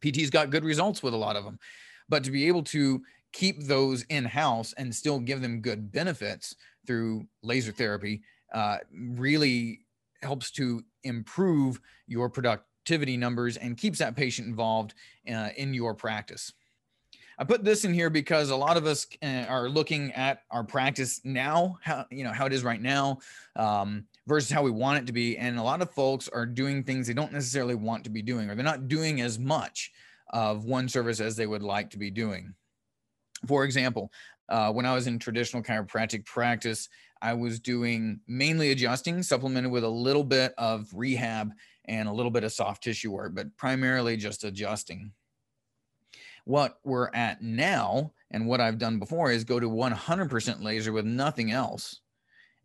PT's 0.00 0.30
got 0.30 0.50
good 0.50 0.64
results 0.64 1.02
with 1.02 1.14
a 1.14 1.18
lot 1.18 1.36
of 1.36 1.44
them. 1.44 1.58
But 2.08 2.24
to 2.24 2.30
be 2.30 2.48
able 2.48 2.62
to 2.64 3.02
keep 3.32 3.64
those 3.64 4.02
in 4.04 4.24
house 4.24 4.74
and 4.76 4.94
still 4.94 5.18
give 5.18 5.40
them 5.40 5.60
good 5.60 5.90
benefits 5.90 6.56
through 6.86 7.26
laser 7.42 7.72
therapy 7.72 8.22
uh, 8.52 8.78
really 8.92 9.80
helps 10.22 10.50
to 10.52 10.84
improve 11.04 11.80
your 12.06 12.28
productivity 12.28 13.16
numbers 13.16 13.56
and 13.56 13.76
keeps 13.76 13.98
that 13.98 14.16
patient 14.16 14.46
involved 14.48 14.94
uh, 15.32 15.48
in 15.56 15.74
your 15.74 15.94
practice. 15.94 16.52
I 17.38 17.44
put 17.44 17.64
this 17.64 17.84
in 17.84 17.94
here 17.94 18.10
because 18.10 18.50
a 18.50 18.56
lot 18.56 18.76
of 18.76 18.86
us 18.86 19.06
uh, 19.22 19.46
are 19.48 19.68
looking 19.68 20.12
at 20.12 20.42
our 20.50 20.62
practice 20.62 21.20
now, 21.24 21.78
how 21.82 22.04
you 22.10 22.24
know 22.24 22.32
how 22.32 22.46
it 22.46 22.52
is 22.52 22.62
right 22.62 22.80
now, 22.80 23.18
um, 23.56 24.04
versus 24.26 24.50
how 24.50 24.62
we 24.62 24.70
want 24.70 24.98
it 24.98 25.06
to 25.06 25.12
be, 25.12 25.38
and 25.38 25.58
a 25.58 25.62
lot 25.62 25.82
of 25.82 25.90
folks 25.90 26.28
are 26.28 26.46
doing 26.46 26.84
things 26.84 27.06
they 27.06 27.14
don't 27.14 27.32
necessarily 27.32 27.74
want 27.74 28.04
to 28.04 28.10
be 28.10 28.22
doing, 28.22 28.50
or 28.50 28.54
they're 28.54 28.64
not 28.64 28.86
doing 28.86 29.22
as 29.22 29.38
much 29.38 29.90
of 30.30 30.66
one 30.66 30.88
service 30.88 31.20
as 31.20 31.34
they 31.34 31.46
would 31.46 31.62
like 31.62 31.90
to 31.90 31.98
be 31.98 32.10
doing. 32.10 32.54
For 33.46 33.64
example, 33.64 34.12
uh, 34.48 34.72
when 34.72 34.86
I 34.86 34.94
was 34.94 35.06
in 35.06 35.18
traditional 35.18 35.62
chiropractic 35.62 36.26
practice, 36.26 36.88
I 37.20 37.34
was 37.34 37.60
doing 37.60 38.20
mainly 38.26 38.72
adjusting, 38.72 39.22
supplemented 39.22 39.70
with 39.70 39.84
a 39.84 39.88
little 39.88 40.24
bit 40.24 40.54
of 40.58 40.88
rehab 40.92 41.52
and 41.84 42.08
a 42.08 42.12
little 42.12 42.30
bit 42.30 42.44
of 42.44 42.52
soft 42.52 42.82
tissue 42.82 43.12
work, 43.12 43.34
but 43.34 43.56
primarily 43.56 44.16
just 44.16 44.44
adjusting. 44.44 45.12
What 46.44 46.78
we're 46.84 47.10
at 47.14 47.42
now, 47.42 48.12
and 48.30 48.46
what 48.46 48.60
I've 48.60 48.78
done 48.78 48.98
before, 48.98 49.30
is 49.30 49.44
go 49.44 49.60
to 49.60 49.70
100% 49.70 50.62
laser 50.62 50.92
with 50.92 51.04
nothing 51.04 51.52
else. 51.52 52.00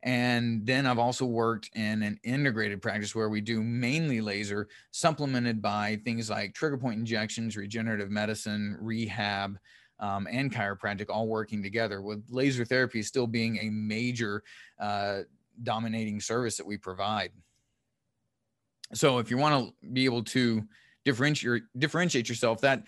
And 0.03 0.65
then 0.65 0.85
I've 0.85 0.99
also 0.99 1.25
worked 1.25 1.69
in 1.75 2.01
an 2.03 2.19
integrated 2.23 2.81
practice 2.81 3.15
where 3.15 3.29
we 3.29 3.41
do 3.41 3.63
mainly 3.63 4.21
laser, 4.21 4.67
supplemented 4.91 5.61
by 5.61 5.99
things 6.03 6.29
like 6.29 6.53
trigger 6.53 6.77
point 6.77 6.99
injections, 6.99 7.57
regenerative 7.57 8.09
medicine, 8.09 8.77
rehab, 8.79 9.57
um, 9.99 10.27
and 10.29 10.53
chiropractic 10.53 11.09
all 11.09 11.27
working 11.27 11.63
together, 11.63 12.01
with 12.01 12.23
laser 12.29 12.65
therapy 12.65 13.01
still 13.01 13.27
being 13.27 13.57
a 13.57 13.69
major 13.69 14.43
uh, 14.79 15.21
dominating 15.63 16.19
service 16.19 16.57
that 16.57 16.65
we 16.65 16.77
provide. 16.77 17.31
So, 18.93 19.17
if 19.17 19.29
you 19.29 19.37
want 19.37 19.67
to 19.67 19.87
be 19.93 20.05
able 20.05 20.23
to 20.25 20.63
differentiate 21.03 21.63
differentiate 21.77 22.29
yourself, 22.29 22.61
that 22.61 22.83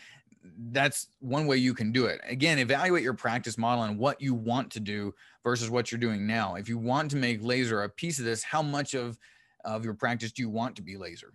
that's 0.72 1.08
one 1.20 1.48
way 1.48 1.58
you 1.58 1.74
can 1.74 1.92
do 1.92 2.06
it. 2.06 2.22
Again, 2.28 2.60
evaluate 2.60 3.04
your 3.04 3.13
practice 3.13 3.58
model 3.58 3.84
and 3.84 3.98
what 3.98 4.22
you 4.22 4.34
want 4.34 4.72
to 4.72 4.80
do 4.80 5.13
versus 5.44 5.70
what 5.70 5.92
you're 5.92 6.00
doing 6.00 6.25
now. 6.25 6.56
If 6.56 6.70
you 6.70 6.78
want 6.78 7.12
to 7.12 7.18
make 7.18 7.44
laser 7.44 7.84
a 7.84 7.89
piece 7.89 8.20
of 8.20 8.25
this, 8.25 8.44
how 8.44 8.62
much 8.62 8.94
of 8.94 9.18
of 9.66 9.84
your 9.84 9.94
practice 9.94 10.32
do 10.32 10.42
you 10.42 10.50
want 10.50 10.75
to 10.78 10.82
be 10.82 10.96
laser? 10.96 11.34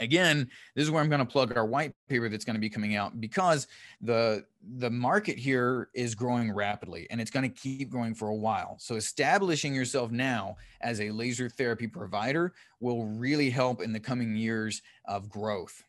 Again 0.00 0.48
this 0.74 0.84
is 0.84 0.90
where 0.90 1.02
i'm 1.02 1.08
going 1.08 1.20
to 1.20 1.24
plug 1.24 1.56
our 1.56 1.66
white 1.66 1.92
paper 2.08 2.28
that's 2.28 2.44
going 2.44 2.54
to 2.54 2.60
be 2.60 2.68
coming 2.68 2.96
out 2.96 3.20
because 3.20 3.66
the 4.00 4.44
the 4.78 4.90
market 4.90 5.38
here 5.38 5.88
is 5.94 6.14
growing 6.14 6.52
rapidly 6.52 7.06
and 7.10 7.20
it's 7.20 7.30
going 7.30 7.48
to 7.48 7.60
keep 7.60 7.90
growing 7.90 8.14
for 8.14 8.28
a 8.28 8.34
while 8.34 8.76
so 8.78 8.96
establishing 8.96 9.74
yourself 9.74 10.10
now 10.10 10.56
as 10.80 11.00
a 11.00 11.10
laser 11.10 11.48
therapy 11.48 11.86
provider 11.86 12.52
will 12.80 13.06
really 13.06 13.50
help 13.50 13.80
in 13.80 13.92
the 13.92 14.00
coming 14.00 14.36
years 14.36 14.82
of 15.06 15.28
growth 15.28 15.82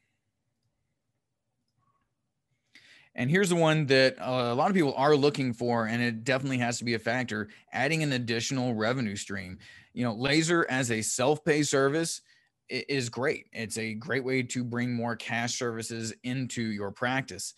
and 3.17 3.31
here's 3.31 3.49
the 3.49 3.55
one 3.55 3.87
that 3.87 4.15
uh, 4.19 4.49
a 4.51 4.53
lot 4.53 4.69
of 4.69 4.75
people 4.75 4.93
are 4.95 5.15
looking 5.15 5.51
for, 5.51 5.87
and 5.87 6.03
it 6.03 6.23
definitely 6.23 6.59
has 6.59 6.77
to 6.77 6.85
be 6.85 6.93
a 6.93 6.99
factor 6.99 7.49
adding 7.73 8.03
an 8.03 8.13
additional 8.13 8.75
revenue 8.75 9.15
stream. 9.15 9.57
You 9.93 10.03
know, 10.03 10.13
laser 10.13 10.67
as 10.69 10.91
a 10.91 11.01
self 11.01 11.43
pay 11.43 11.63
service 11.63 12.21
is 12.69 13.09
great. 13.09 13.47
It's 13.53 13.77
a 13.77 13.93
great 13.93 14.23
way 14.23 14.43
to 14.43 14.63
bring 14.63 14.93
more 14.93 15.15
cash 15.15 15.57
services 15.57 16.13
into 16.23 16.61
your 16.61 16.91
practice. 16.91 17.53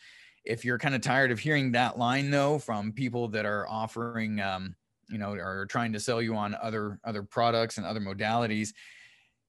If 0.46 0.63
you're 0.63 0.80
kind 0.80 0.96
of 0.96 1.01
tired 1.01 1.32
of 1.32 1.39
hearing 1.39 1.72
that 1.74 1.98
line 1.98 2.32
though 2.32 2.60
from 2.60 2.92
people 2.92 3.28
that 3.30 3.46
are 3.46 3.68
offering, 3.68 4.39
um, 4.39 4.75
you 5.10 5.18
know, 5.18 5.34
or 5.34 5.66
trying 5.66 5.94
to 5.94 6.00
sell 6.00 6.22
you 6.22 6.36
on 6.36 6.56
other 6.62 7.00
other 7.04 7.24
products 7.24 7.78
and 7.78 7.86
other 7.86 8.00
modalities, 8.00 8.74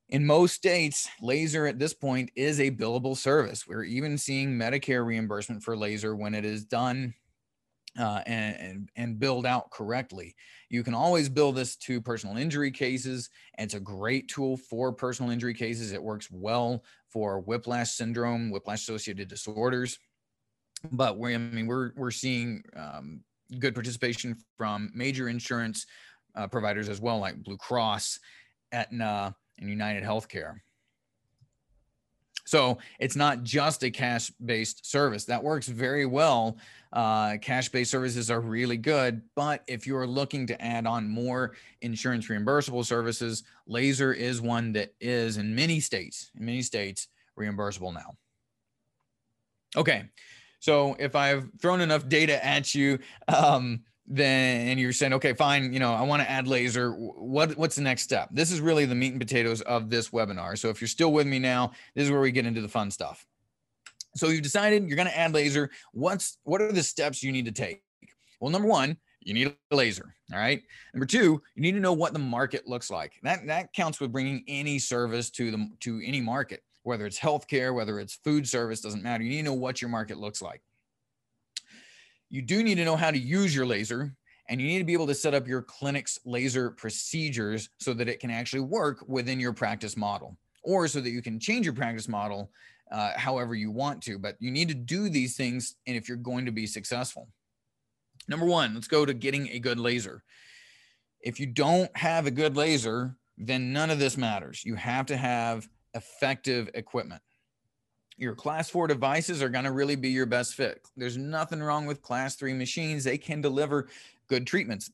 in 0.09 0.26
most 0.26 0.55
states, 0.55 1.09
laser 1.21 1.67
at 1.67 1.79
this 1.79 1.95
point 1.95 2.31
is 2.35 2.59
a 2.59 2.71
billable 2.71 3.17
service. 3.17 3.67
We're 3.67 3.85
even 3.85 4.19
seeing 4.19 4.59
Medicare 4.59 5.07
reimbursement 5.07 5.62
for 5.62 5.76
laser 5.76 6.17
when 6.17 6.35
it 6.35 6.45
is 6.45 6.64
done 6.64 7.14
uh, 7.99 8.23
and, 8.26 8.88
and, 8.97 9.18
billed 9.18 9.44
out 9.44 9.70
correctly. 9.70 10.35
You 10.68 10.85
can 10.85 10.94
always 10.94 11.28
build 11.28 11.56
this 11.56 11.76
to 11.78 12.00
personal 12.00 12.37
injury 12.37 12.70
cases. 12.70 13.28
It's 13.59 13.75
a 13.75 13.80
great 13.80 14.28
tool 14.28 14.56
for 14.56 14.92
personal 14.92 15.32
injury 15.32 15.54
cases. 15.54 15.92
It 15.92 16.02
works 16.02 16.28
well 16.30 16.85
for 17.09 17.40
whiplash 17.40 17.90
syndrome, 17.90 18.50
whiplash 18.50 18.82
associated 18.82 19.28
disorders. 19.28 19.99
But 20.92 21.18
we, 21.18 21.35
I 21.35 21.38
mean, 21.38 21.66
we're 21.66 21.90
we're 21.97 22.11
seeing 22.12 22.62
um, 22.76 23.20
good 23.59 23.75
participation 23.75 24.37
from 24.56 24.90
major 24.94 25.28
insurance 25.28 25.87
uh, 26.37 26.47
providers 26.47 26.88
as 26.88 27.00
well, 27.00 27.18
like 27.18 27.42
Blue 27.42 27.56
Cross, 27.56 28.20
Aetna, 28.73 29.35
and 29.59 29.68
United 29.68 30.04
Healthcare. 30.04 30.54
So 32.50 32.78
it's 32.99 33.14
not 33.14 33.45
just 33.45 33.85
a 33.85 33.92
cash 33.92 34.33
based 34.45 34.85
service 34.85 35.25
that 35.26 35.40
works 35.40 35.69
very 35.69 36.04
well 36.04 36.59
uh, 36.92 37.37
cash 37.40 37.69
based 37.69 37.92
services 37.92 38.28
are 38.28 38.40
really 38.40 38.76
good. 38.76 39.23
But 39.37 39.62
if 39.69 39.87
you're 39.87 40.04
looking 40.04 40.49
to 40.49 40.61
add 40.61 40.85
on 40.85 41.09
more 41.09 41.54
insurance 41.80 42.26
reimbursable 42.26 42.85
services, 42.85 43.45
laser 43.69 44.12
is 44.12 44.40
one 44.40 44.73
that 44.73 44.95
is 45.00 45.37
in 45.37 45.54
many 45.54 45.78
states, 45.78 46.33
in 46.37 46.45
many 46.45 46.62
states, 46.62 47.07
reimbursable 47.38 47.95
now. 47.95 48.16
Okay. 49.76 50.07
So 50.59 50.97
if 50.99 51.14
I've 51.14 51.49
thrown 51.61 51.80
enough 51.80 52.09
data 52.09 52.45
at 52.45 52.75
you, 52.75 52.99
um, 53.28 53.85
then 54.11 54.69
and 54.69 54.81
you're 54.81 54.93
saying, 54.93 55.12
okay, 55.14 55.33
fine, 55.33 55.73
you 55.73 55.79
know, 55.79 55.95
I 55.95 56.02
want 56.02 56.21
to 56.21 56.31
add 56.31 56.49
laser. 56.49 56.90
What 56.93 57.57
what's 57.57 57.76
the 57.76 57.83
next 57.83 58.02
step? 58.02 58.29
This 58.33 58.50
is 58.50 58.61
really 58.61 58.85
the 58.85 58.95
meat 58.95 59.12
and 59.12 59.21
potatoes 59.21 59.61
of 59.62 59.88
this 59.88 60.11
webinar. 60.11 60.59
So 60.59 60.69
if 60.69 60.81
you're 60.81 60.88
still 60.88 61.12
with 61.12 61.26
me 61.26 61.38
now, 61.38 61.73
this 61.95 62.05
is 62.05 62.11
where 62.11 62.21
we 62.21 62.33
get 62.33 62.45
into 62.45 62.61
the 62.61 62.69
fun 62.69 62.90
stuff. 62.90 63.25
So 64.17 64.29
you've 64.29 64.43
decided 64.43 64.88
you're 64.88 64.97
going 64.97 65.09
to 65.09 65.17
add 65.17 65.33
laser. 65.33 65.71
What's 65.93 66.38
what 66.43 66.61
are 66.61 66.73
the 66.73 66.83
steps 66.83 67.23
you 67.23 67.31
need 67.31 67.45
to 67.47 67.52
take? 67.52 67.83
Well, 68.40 68.50
number 68.50 68.67
one, 68.67 68.97
you 69.21 69.33
need 69.33 69.55
a 69.71 69.76
laser. 69.76 70.14
All 70.33 70.38
right. 70.38 70.61
Number 70.93 71.07
two, 71.07 71.40
you 71.55 71.62
need 71.62 71.73
to 71.73 71.81
know 71.81 71.93
what 71.93 72.12
the 72.12 72.19
market 72.19 72.67
looks 72.67 72.90
like. 72.90 73.12
That 73.23 73.47
that 73.47 73.73
counts 73.73 74.00
with 74.00 74.11
bringing 74.11 74.43
any 74.49 74.81
service 74.81 75.31
to 75.31 75.52
the 75.52 75.69
to 75.81 76.02
any 76.05 76.21
market, 76.21 76.64
whether 76.83 77.07
it's 77.07 77.19
healthcare, 77.19 77.73
whether 77.73 78.00
it's 78.00 78.14
food 78.25 78.49
service, 78.49 78.81
doesn't 78.81 79.05
matter. 79.05 79.23
You 79.23 79.31
need 79.31 79.37
to 79.38 79.45
know 79.45 79.55
what 79.55 79.81
your 79.81 79.90
market 79.90 80.19
looks 80.19 80.43
like. 80.43 80.62
You 82.31 82.43
do 82.43 82.63
need 82.63 82.77
to 82.77 82.85
know 82.85 82.97
how 82.97 83.11
to 83.11 83.19
use 83.19 83.55
your 83.55 83.67
laser, 83.67 84.15
and 84.49 84.61
you 84.61 84.69
need 84.69 84.79
to 84.79 84.85
be 84.85 84.93
able 84.93 85.09
to 85.09 85.15
set 85.15 85.35
up 85.35 85.47
your 85.47 85.63
clinic's 85.63 86.19
laser 86.25 86.71
procedures 86.71 87.69
so 87.79 87.93
that 87.95 88.09
it 88.09 88.21
can 88.21 88.31
actually 88.31 88.61
work 88.61 89.05
within 89.07 89.41
your 89.41 89.53
practice 89.53 89.97
model, 89.97 90.37
or 90.63 90.87
so 90.89 91.01
that 91.01 91.11
you 91.11 91.23
can 91.23 91.41
change 91.41 91.67
your 91.67 91.75
practice 91.75 92.09
model 92.09 92.51
uh, 92.93 93.13
however 93.17 93.55
you 93.55 93.71
want 93.71 94.03
to. 94.03 94.19
But 94.19 94.37
you 94.39 94.51
need 94.51 94.69
to 94.69 94.75
do 94.75 95.09
these 95.09 95.37
things, 95.37 95.77
and 95.87 95.97
if 95.97 96.09
you're 96.09 96.17
going 96.17 96.47
to 96.47 96.53
be 96.53 96.67
successful. 96.67 97.29
Number 98.29 98.47
one, 98.47 98.75
let's 98.75 98.89
go 98.89 99.05
to 99.05 99.13
getting 99.13 99.49
a 99.49 99.59
good 99.59 99.81
laser. 99.81 100.23
If 101.21 101.41
you 101.41 101.47
don't 101.47 101.95
have 101.97 102.27
a 102.27 102.31
good 102.31 102.57
laser, 102.57 103.17
then 103.37 103.73
none 103.73 103.91
of 103.91 103.99
this 103.99 104.17
matters. 104.17 104.65
You 104.65 104.77
have 104.77 105.07
to 105.07 105.17
have 105.17 105.69
effective 105.95 106.71
equipment. 106.75 107.23
Your 108.21 108.35
class 108.35 108.69
four 108.69 108.87
devices 108.87 109.43
are 109.43 109.49
going 109.49 109.65
to 109.65 109.73
really 109.73 109.97
be 109.97 110.11
your 110.11 110.27
best 110.27 110.55
fit. 110.55 110.87
There's 110.95 111.17
nothing 111.17 111.62
wrong 111.62 111.87
with 111.87 112.03
class 112.03 112.37
three 112.37 112.53
machines. 112.53 113.03
They 113.03 113.17
can 113.17 113.41
deliver 113.41 113.89
good 114.29 114.47
treatments. 114.47 114.91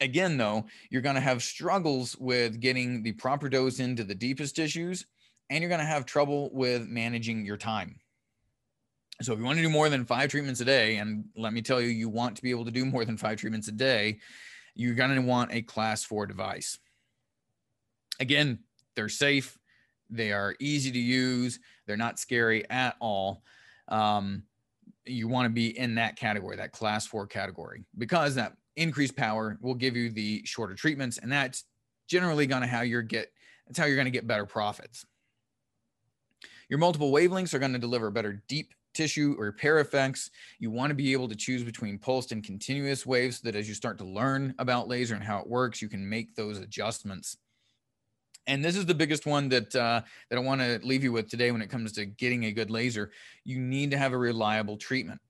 Again, 0.00 0.38
though, 0.38 0.64
you're 0.88 1.02
going 1.02 1.16
to 1.16 1.20
have 1.20 1.42
struggles 1.42 2.16
with 2.18 2.58
getting 2.58 3.02
the 3.02 3.12
proper 3.12 3.50
dose 3.50 3.80
into 3.80 4.02
the 4.02 4.14
deepest 4.14 4.56
tissues, 4.56 5.04
and 5.50 5.60
you're 5.60 5.68
going 5.68 5.80
to 5.80 5.86
have 5.86 6.06
trouble 6.06 6.48
with 6.54 6.88
managing 6.88 7.44
your 7.44 7.58
time. 7.58 8.00
So, 9.20 9.34
if 9.34 9.38
you 9.38 9.44
want 9.44 9.58
to 9.58 9.62
do 9.62 9.68
more 9.68 9.90
than 9.90 10.06
five 10.06 10.30
treatments 10.30 10.62
a 10.62 10.64
day, 10.64 10.96
and 10.96 11.26
let 11.36 11.52
me 11.52 11.60
tell 11.60 11.82
you, 11.82 11.88
you 11.88 12.08
want 12.08 12.36
to 12.36 12.42
be 12.42 12.50
able 12.50 12.64
to 12.64 12.70
do 12.70 12.86
more 12.86 13.04
than 13.04 13.18
five 13.18 13.38
treatments 13.38 13.68
a 13.68 13.72
day, 13.72 14.20
you're 14.74 14.94
going 14.94 15.14
to 15.14 15.20
want 15.20 15.52
a 15.52 15.60
class 15.60 16.02
four 16.02 16.24
device. 16.24 16.78
Again, 18.20 18.60
they're 18.94 19.10
safe, 19.10 19.58
they 20.10 20.32
are 20.32 20.54
easy 20.60 20.90
to 20.90 20.98
use, 20.98 21.58
they're 21.86 21.96
not 21.96 22.18
scary 22.18 22.68
at 22.70 22.96
all. 23.00 23.42
Um, 23.88 24.42
you 25.04 25.28
want 25.28 25.46
to 25.46 25.50
be 25.50 25.78
in 25.78 25.94
that 25.96 26.16
category, 26.16 26.56
that 26.56 26.72
class 26.72 27.06
four 27.06 27.26
category, 27.26 27.84
because 27.96 28.34
that 28.34 28.54
increased 28.76 29.16
power 29.16 29.58
will 29.60 29.74
give 29.74 29.96
you 29.96 30.10
the 30.10 30.42
shorter 30.44 30.74
treatments, 30.74 31.18
and 31.18 31.30
that's 31.30 31.64
generally 32.08 32.46
going 32.46 32.62
to 32.62 32.68
how 32.68 32.82
you're 32.82 33.02
get 33.02 33.32
that's 33.66 33.78
how 33.78 33.84
you're 33.86 33.96
going 33.96 34.06
to 34.06 34.12
get 34.12 34.26
better 34.26 34.46
profits. 34.46 35.04
Your 36.68 36.78
multiple 36.78 37.12
wavelengths 37.12 37.54
are 37.54 37.58
going 37.58 37.72
to 37.72 37.78
deliver 37.78 38.10
better 38.10 38.42
deep 38.48 38.74
tissue 38.94 39.36
or 39.38 39.46
repair 39.46 39.78
effects. 39.80 40.30
You 40.58 40.70
want 40.70 40.90
to 40.90 40.94
be 40.94 41.12
able 41.12 41.28
to 41.28 41.36
choose 41.36 41.62
between 41.62 41.98
pulsed 41.98 42.32
and 42.32 42.42
continuous 42.42 43.04
waves 43.04 43.38
so 43.38 43.42
that 43.44 43.56
as 43.56 43.68
you 43.68 43.74
start 43.74 43.98
to 43.98 44.04
learn 44.04 44.54
about 44.58 44.88
laser 44.88 45.14
and 45.14 45.22
how 45.22 45.38
it 45.38 45.48
works, 45.48 45.82
you 45.82 45.88
can 45.88 46.08
make 46.08 46.34
those 46.34 46.58
adjustments. 46.58 47.36
And 48.46 48.64
this 48.64 48.76
is 48.76 48.86
the 48.86 48.94
biggest 48.94 49.26
one 49.26 49.48
that 49.48 49.74
uh, 49.74 50.02
that 50.30 50.36
I 50.36 50.40
want 50.40 50.60
to 50.60 50.80
leave 50.82 51.02
you 51.02 51.12
with 51.12 51.28
today 51.28 51.50
when 51.50 51.62
it 51.62 51.70
comes 51.70 51.92
to 51.92 52.06
getting 52.06 52.44
a 52.44 52.52
good 52.52 52.70
laser. 52.70 53.10
You 53.44 53.58
need 53.58 53.90
to 53.90 53.98
have 53.98 54.12
a 54.12 54.18
reliable 54.18 54.76
treatment 54.76 55.20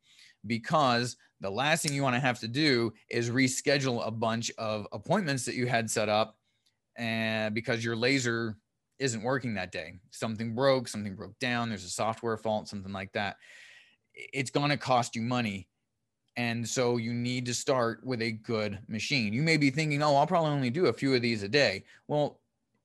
because 0.47 1.17
the 1.41 1.51
last 1.51 1.83
thing 1.83 1.95
you 1.95 2.03
want 2.03 2.15
to 2.15 2.21
have 2.21 2.41
to 2.41 2.49
do 2.49 2.93
is 3.09 3.31
reschedule 3.31 4.07
a 4.07 4.11
bunch 4.11 4.51
of 4.59 4.87
appointments 4.93 5.45
that 5.45 5.55
you 5.55 5.67
had 5.67 5.91
set 5.91 6.09
up 6.09 6.39
and 6.97 7.55
because 7.55 7.85
your 7.85 7.97
laser 7.97 8.57
isn't 8.99 9.23
working 9.23 9.55
that 9.55 9.73
day. 9.73 9.95
Something 10.11 10.55
broke 10.55 10.89
something 10.89 11.15
broke 11.15 11.39
down 11.39 11.69
there's 11.69 11.85
a 11.85 11.91
software 11.91 12.37
fault 12.37 12.69
something 12.69 12.93
like 12.93 13.13
that. 13.13 13.37
It's 14.15 14.51
going 14.51 14.71
to 14.71 14.77
cost 14.77 15.17
you 15.17 15.23
money 15.23 15.69
and 16.39 16.69
so 16.69 16.99
you 16.99 17.15
need 17.15 17.47
to 17.47 17.55
start 17.55 18.05
with 18.05 18.21
a 18.21 18.33
good 18.33 18.79
machine. 18.89 19.33
You 19.33 19.43
may 19.43 19.57
be 19.57 19.71
thinking 19.71 20.03
oh 20.03 20.17
i'll 20.17 20.27
probably 20.27 20.51
only 20.51 20.71
do 20.71 20.87
a 20.87 20.93
few 20.93 21.15
of 21.15 21.23
these 21.23 21.43
a 21.43 21.49
day. 21.49 21.85
Well 22.09 22.41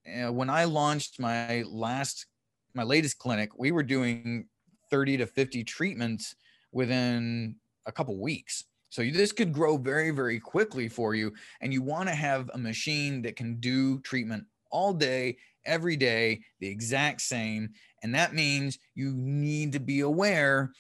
uh, 0.08 0.32
when 0.32 0.50
i 0.50 0.64
launched 0.64 1.20
my 1.20 1.64
last 1.68 2.26
my 2.74 2.84
latest 2.84 3.18
clinic 3.18 3.58
we 3.58 3.72
were 3.72 3.84
doing 3.84 4.48
30 4.92 5.18
to 5.18 5.26
50 5.26 5.64
treatments 5.64 6.36
within 6.72 7.56
a 7.86 7.92
couple 7.92 8.20
weeks. 8.20 8.66
So 8.90 9.04
this 9.04 9.32
could 9.32 9.54
grow 9.54 9.78
very, 9.78 10.12
very 10.12 10.40
quickly 10.40 10.90
for 10.90 11.16
you. 11.16 11.34
And 11.62 11.74
you 11.74 11.82
want 11.82 12.10
to 12.10 12.16
have 12.16 12.52
a 12.54 12.58
machine 12.58 13.22
that 13.24 13.38
can 13.38 13.56
do 13.60 14.00
treatment 14.02 14.46
all 14.70 14.94
day, 14.94 15.38
every 15.66 15.96
day, 15.96 16.42
the 16.60 16.68
exact 16.68 17.22
same. 17.22 17.70
And 18.04 18.14
that 18.16 18.34
means 18.34 18.78
you 18.94 19.14
need 19.16 19.72
to 19.74 19.80
be 19.80 20.02
aware 20.02 20.72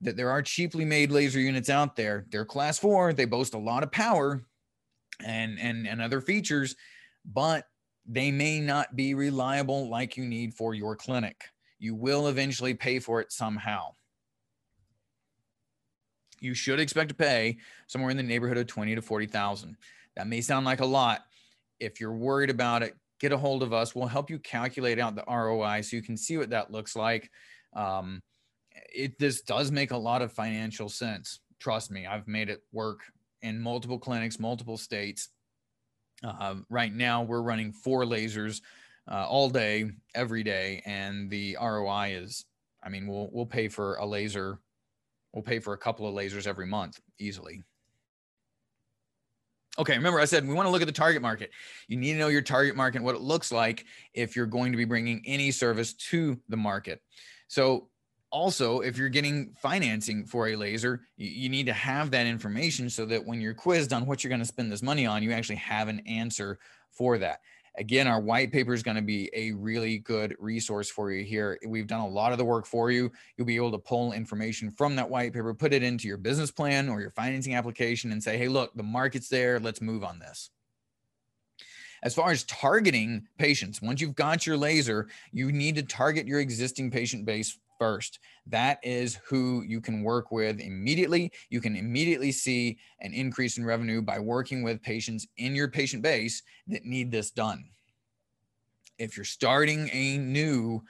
that 0.00 0.16
there 0.16 0.30
are 0.30 0.42
cheaply 0.42 0.84
made 0.84 1.10
laser 1.10 1.40
units 1.40 1.70
out 1.70 1.96
there. 1.96 2.26
They're 2.30 2.44
class 2.44 2.78
four, 2.78 3.12
they 3.12 3.24
boast 3.24 3.54
a 3.54 3.58
lot 3.58 3.82
of 3.82 3.90
power 3.90 4.44
and 5.24 5.58
and, 5.58 5.88
and 5.88 6.02
other 6.02 6.20
features, 6.20 6.76
but 7.24 7.64
they 8.08 8.30
may 8.30 8.60
not 8.60 8.94
be 8.94 9.14
reliable 9.14 9.88
like 9.88 10.16
you 10.16 10.24
need 10.24 10.54
for 10.54 10.74
your 10.74 10.96
clinic. 10.96 11.44
You 11.78 11.94
will 11.94 12.28
eventually 12.28 12.74
pay 12.74 12.98
for 12.98 13.20
it 13.20 13.32
somehow 13.32 13.94
you 16.40 16.54
should 16.54 16.80
expect 16.80 17.08
to 17.10 17.14
pay 17.14 17.58
somewhere 17.86 18.10
in 18.10 18.16
the 18.16 18.22
neighborhood 18.22 18.58
of 18.58 18.66
20 18.66 18.94
to 18.94 19.02
40,000. 19.02 19.76
That 20.16 20.26
may 20.26 20.40
sound 20.40 20.66
like 20.66 20.80
a 20.80 20.86
lot. 20.86 21.24
If 21.80 22.00
you're 22.00 22.16
worried 22.16 22.50
about 22.50 22.82
it, 22.82 22.94
get 23.20 23.32
a 23.32 23.38
hold 23.38 23.62
of 23.62 23.72
us. 23.72 23.94
We'll 23.94 24.08
help 24.08 24.30
you 24.30 24.38
calculate 24.38 24.98
out 24.98 25.14
the 25.14 25.24
ROI 25.28 25.82
so 25.82 25.96
you 25.96 26.02
can 26.02 26.16
see 26.16 26.36
what 26.36 26.50
that 26.50 26.70
looks 26.70 26.96
like. 26.96 27.30
Um, 27.74 28.22
it 28.94 29.18
this 29.18 29.42
does 29.42 29.70
make 29.70 29.90
a 29.90 29.96
lot 29.96 30.22
of 30.22 30.32
financial 30.32 30.88
sense. 30.88 31.40
Trust 31.58 31.90
me, 31.90 32.06
I've 32.06 32.28
made 32.28 32.48
it 32.48 32.62
work 32.72 33.00
in 33.42 33.60
multiple 33.60 33.98
clinics, 33.98 34.38
multiple 34.38 34.76
states. 34.76 35.28
Uh, 36.24 36.56
right 36.70 36.92
now, 36.92 37.22
we're 37.22 37.42
running 37.42 37.72
four 37.72 38.04
lasers 38.04 38.60
uh, 39.10 39.26
all 39.26 39.50
day, 39.50 39.90
every 40.14 40.42
day, 40.42 40.82
and 40.86 41.30
the 41.30 41.56
ROI 41.60 42.16
is, 42.16 42.44
I 42.82 42.88
mean, 42.88 43.06
we'll 43.06 43.28
we'll 43.32 43.46
pay 43.46 43.68
for 43.68 43.96
a 43.96 44.06
laser 44.06 44.58
We'll 45.36 45.42
pay 45.42 45.58
for 45.58 45.74
a 45.74 45.78
couple 45.78 46.08
of 46.08 46.14
lasers 46.14 46.46
every 46.46 46.66
month 46.66 46.98
easily. 47.18 47.62
Okay, 49.78 49.94
remember 49.94 50.18
I 50.18 50.24
said 50.24 50.48
we 50.48 50.54
want 50.54 50.64
to 50.64 50.70
look 50.70 50.80
at 50.80 50.86
the 50.86 50.92
target 50.92 51.20
market. 51.20 51.50
You 51.88 51.98
need 51.98 52.14
to 52.14 52.18
know 52.18 52.28
your 52.28 52.40
target 52.40 52.74
market, 52.74 53.02
what 53.02 53.14
it 53.14 53.20
looks 53.20 53.52
like 53.52 53.84
if 54.14 54.34
you're 54.34 54.46
going 54.46 54.72
to 54.72 54.78
be 54.78 54.86
bringing 54.86 55.22
any 55.26 55.50
service 55.50 55.92
to 55.92 56.40
the 56.48 56.56
market. 56.56 57.02
So, 57.48 57.90
also, 58.36 58.80
if 58.80 58.98
you're 58.98 59.08
getting 59.08 59.50
financing 59.62 60.26
for 60.26 60.48
a 60.48 60.56
laser, 60.56 61.00
you, 61.16 61.48
need 61.48 61.64
to 61.64 61.72
have 61.72 62.10
that 62.10 62.26
information 62.26 62.90
so 62.90 63.06
that 63.06 63.24
when 63.24 63.40
you're 63.40 63.54
quizzed 63.54 63.94
on 63.94 64.04
what 64.04 64.22
you're 64.22 64.28
going 64.28 64.42
to 64.42 64.44
spend 64.44 64.70
this 64.70 64.82
money 64.82 65.06
on, 65.06 65.22
you 65.22 65.32
actually 65.32 65.56
have 65.56 65.88
an 65.88 66.00
answer 66.00 66.58
for 66.90 67.16
that. 67.16 67.40
Again, 67.78 68.06
our 68.06 68.20
white 68.20 68.52
paper 68.52 68.74
is 68.74 68.82
going 68.82 68.98
to 68.98 69.02
be 69.02 69.30
a 69.32 69.52
really 69.52 70.00
good 70.00 70.36
resource 70.38 70.90
for 70.90 71.10
you 71.10 71.24
here. 71.24 71.58
We've 71.66 71.86
done 71.86 72.00
a 72.00 72.08
lot 72.08 72.32
of 72.32 72.36
the 72.36 72.44
work 72.44 72.66
for 72.66 72.90
you. 72.90 73.10
You'll 73.38 73.46
be 73.46 73.56
able 73.56 73.72
to 73.72 73.78
pull 73.78 74.12
information 74.12 74.70
from 74.70 74.96
that 74.96 75.08
white 75.08 75.32
paper, 75.32 75.54
put 75.54 75.72
it 75.72 75.82
into 75.82 76.06
your 76.06 76.18
business 76.18 76.50
plan 76.50 76.90
or 76.90 77.00
your 77.00 77.12
financing 77.12 77.54
application 77.54 78.12
and 78.12 78.22
say, 78.22 78.36
hey, 78.36 78.48
look, 78.48 78.74
the 78.74 78.82
market's 78.82 79.30
there. 79.30 79.58
Let's 79.58 79.80
move 79.80 80.04
on 80.04 80.18
this. 80.18 80.50
As 82.02 82.14
far 82.14 82.32
as 82.32 82.44
targeting 82.44 83.28
patients, 83.38 83.80
once 83.80 84.02
you've 84.02 84.14
got 84.14 84.46
your 84.46 84.58
laser, 84.58 85.08
you 85.32 85.52
need 85.52 85.76
to 85.76 85.82
target 85.82 86.26
your 86.26 86.40
existing 86.40 86.90
patient 86.90 87.24
base 87.24 87.58
first. 87.78 88.18
That 88.46 88.78
is 88.82 89.18
who 89.28 89.62
you 89.66 89.80
can 89.80 90.02
work 90.02 90.30
with 90.30 90.60
immediately. 90.60 91.32
You 91.50 91.60
can 91.60 91.76
immediately 91.76 92.32
see 92.32 92.78
an 93.00 93.12
increase 93.12 93.58
in 93.58 93.64
revenue 93.64 94.02
by 94.02 94.18
working 94.18 94.62
with 94.62 94.82
patients 94.82 95.26
in 95.36 95.54
your 95.54 95.68
patient 95.68 96.02
base 96.02 96.42
that 96.68 96.84
need 96.84 97.10
this 97.10 97.30
done. 97.30 97.70
If 98.98 99.16
you're 99.16 99.24
starting 99.24 99.90
a 99.92 100.18
new 100.18 100.82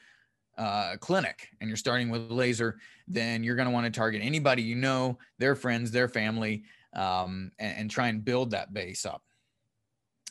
uh, 0.59 0.97
clinic 1.01 1.49
and 1.61 1.69
you're 1.69 1.77
starting 1.77 2.09
with 2.09 2.31
laser, 2.31 2.79
then 3.09 3.43
you're 3.43 3.57
going 3.57 3.69
to 3.69 3.75
want 3.75 3.87
to 3.87 3.99
target 3.99 4.23
anybody 4.23 4.63
you 4.63 4.77
know, 4.77 5.19
their 5.39 5.55
friends, 5.55 5.91
their 5.91 6.09
family, 6.09 6.65
um, 6.95 7.51
and, 7.59 7.79
and 7.79 7.91
try 7.91 8.09
and 8.09 8.25
build 8.25 8.51
that 8.53 8.73
base 8.73 9.05
up. 9.05 9.23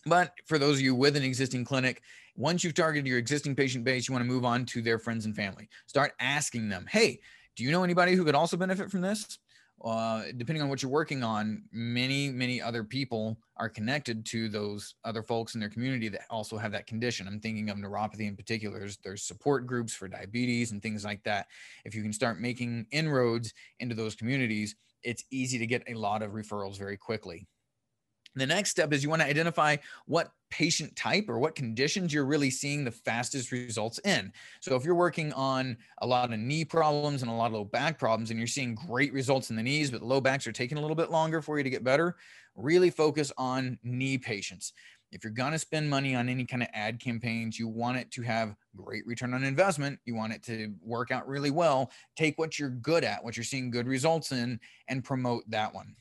But 0.06 0.34
for 0.46 0.58
those 0.60 0.76
of 0.78 0.82
you 0.82 0.94
with 0.94 1.16
an 1.16 1.24
existing 1.24 1.66
clinic, 1.66 2.02
once 2.36 2.64
you've 2.64 2.74
targeted 2.74 3.08
your 3.08 3.18
existing 3.18 3.56
patient 3.56 3.84
base, 3.84 4.08
you 4.08 4.14
want 4.14 4.24
to 4.24 4.28
move 4.28 4.46
on 4.46 4.66
to 4.66 4.82
their 4.82 5.00
friends 5.00 5.26
and 5.26 5.36
family. 5.36 5.70
Start 5.88 6.14
asking 6.20 6.70
them, 6.70 6.86
hey, 6.90 7.20
do 7.56 7.64
you 7.64 7.72
know 7.72 7.84
anybody 7.84 8.14
who 8.14 8.26
could 8.26 8.36
also 8.36 8.58
benefit 8.58 8.92
from 8.92 9.02
this? 9.02 9.40
Uh, 9.84 10.24
depending 10.38 10.62
on 10.62 10.70
what 10.70 10.82
you're 10.82 10.92
working 10.92 11.24
on, 11.24 11.64
many, 11.72 12.30
many 12.30 12.62
other 12.62 12.84
people 12.84 13.38
are 13.58 13.70
connected 13.70 14.26
to 14.26 14.50
those 14.50 14.96
other 15.04 15.22
folks 15.22 15.54
in 15.54 15.60
their 15.60 15.70
community 15.70 16.08
that 16.08 16.22
also 16.30 16.58
have 16.58 16.72
that 16.72 16.88
condition. 16.88 17.28
I'm 17.28 17.40
thinking 17.40 17.70
of 17.70 17.78
neuropathy 17.78 18.28
in 18.28 18.36
particular. 18.36 18.80
There's, 18.80 18.98
there's 18.98 19.24
support 19.24 19.68
groups 19.68 19.94
for 19.94 20.08
diabetes 20.08 20.72
and 20.72 20.82
things 20.82 21.04
like 21.06 21.24
that. 21.24 21.48
If 21.84 21.94
you 21.94 22.02
can 22.02 22.14
start 22.14 22.40
making 22.40 22.88
inroads 22.92 23.54
into 23.80 23.96
those 23.96 24.16
communities, 24.16 24.76
it's 25.04 25.24
easy 25.30 25.60
to 25.60 25.68
get 25.68 25.84
a 25.88 25.94
lot 25.94 26.24
of 26.24 26.32
referrals 26.32 26.78
very 26.78 26.98
quickly. 26.98 27.48
The 28.36 28.46
next 28.46 28.72
step 28.72 28.92
is 28.92 29.02
you 29.02 29.10
want 29.10 29.22
to 29.22 29.28
identify 29.28 29.78
what 30.06 30.32
patient 30.52 30.96
type 30.96 31.26
or 31.30 31.40
what 31.40 31.56
conditions 31.56 32.14
you're 32.14 32.26
really 32.26 32.50
seeing 32.50 32.84
the 32.84 32.92
fastest 32.92 33.52
results 33.52 34.00
in. 34.06 34.32
So 34.60 34.76
if 34.76 34.84
you're 34.84 34.96
working 34.96 35.34
on 35.34 35.78
a 36.00 36.08
lot 36.08 36.32
of 36.32 36.40
knee 36.40 36.66
problems 36.66 37.22
and 37.22 37.32
a 37.32 37.34
lot 37.34 37.48
of 37.48 37.54
low 37.54 37.64
back 37.64 37.98
problems 37.98 38.30
and 38.30 38.40
you're 38.40 38.48
seeing 38.48 38.76
great 38.76 39.14
results 39.14 39.50
in 39.50 39.56
the 39.56 39.64
knees, 39.64 39.90
but 39.90 40.02
low 40.02 40.22
backs 40.22 40.46
are 40.48 40.52
taking 40.52 40.78
a 40.78 40.82
little 40.82 40.96
bit 40.96 41.12
longer 41.12 41.42
for 41.42 41.58
you 41.58 41.64
to 41.64 41.70
get 41.70 41.84
better, 41.84 42.16
really 42.56 42.90
focus 42.90 43.32
on 43.38 43.80
knee 43.84 44.18
patients. 44.18 44.74
If 45.12 45.24
you're 45.24 45.32
going 45.32 45.54
to 45.54 45.60
spend 45.60 45.90
money 45.90 46.14
on 46.16 46.28
any 46.28 46.46
kind 46.46 46.62
of 46.62 46.70
ad 46.74 47.00
campaigns, 47.00 47.58
you 47.58 47.70
want 47.70 47.98
it 47.98 48.12
to 48.12 48.22
have 48.24 48.56
great 48.76 49.06
return 49.08 49.34
on 49.34 49.46
investment. 49.46 50.00
You 50.04 50.16
want 50.16 50.34
it 50.34 50.44
to 50.44 50.74
work 50.82 51.12
out 51.12 51.28
really 51.28 51.52
well. 51.52 51.92
Take 52.18 52.38
what 52.38 52.60
you're 52.60 52.70
good 52.70 53.06
at, 53.06 53.24
what 53.24 53.38
you're 53.38 53.44
seeing 53.46 53.72
good 53.72 53.88
results 53.88 54.34
in, 54.34 54.60
and 54.90 55.04
promote 55.04 55.50
that 55.50 55.74
one. 55.74 55.96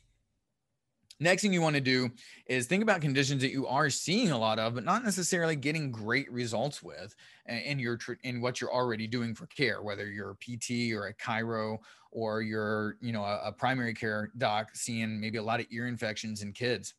Next 1.20 1.42
thing 1.42 1.52
you 1.52 1.62
want 1.62 1.76
to 1.76 1.80
do 1.80 2.10
is 2.46 2.66
think 2.66 2.82
about 2.82 3.00
conditions 3.00 3.40
that 3.42 3.52
you 3.52 3.68
are 3.68 3.88
seeing 3.88 4.32
a 4.32 4.38
lot 4.38 4.58
of, 4.58 4.74
but 4.74 4.84
not 4.84 5.04
necessarily 5.04 5.54
getting 5.54 5.92
great 5.92 6.30
results 6.30 6.82
with 6.82 7.14
in 7.46 7.78
your 7.78 7.98
in 8.24 8.40
what 8.40 8.60
you're 8.60 8.72
already 8.72 9.06
doing 9.06 9.34
for 9.34 9.46
care, 9.46 9.82
whether 9.82 10.10
you're 10.10 10.30
a 10.30 10.36
PT 10.36 10.92
or 10.92 11.06
a 11.06 11.14
chiro 11.14 11.78
or 12.14 12.40
you're 12.40 12.96
you 13.00 13.12
know 13.12 13.24
a, 13.24 13.48
a 13.48 13.52
primary 13.52 13.92
care 13.92 14.30
doc 14.38 14.70
seeing 14.72 15.20
maybe 15.20 15.36
a 15.36 15.42
lot 15.42 15.60
of 15.60 15.66
ear 15.70 15.86
infections 15.86 16.42
in 16.42 16.52
kids. 16.52 16.94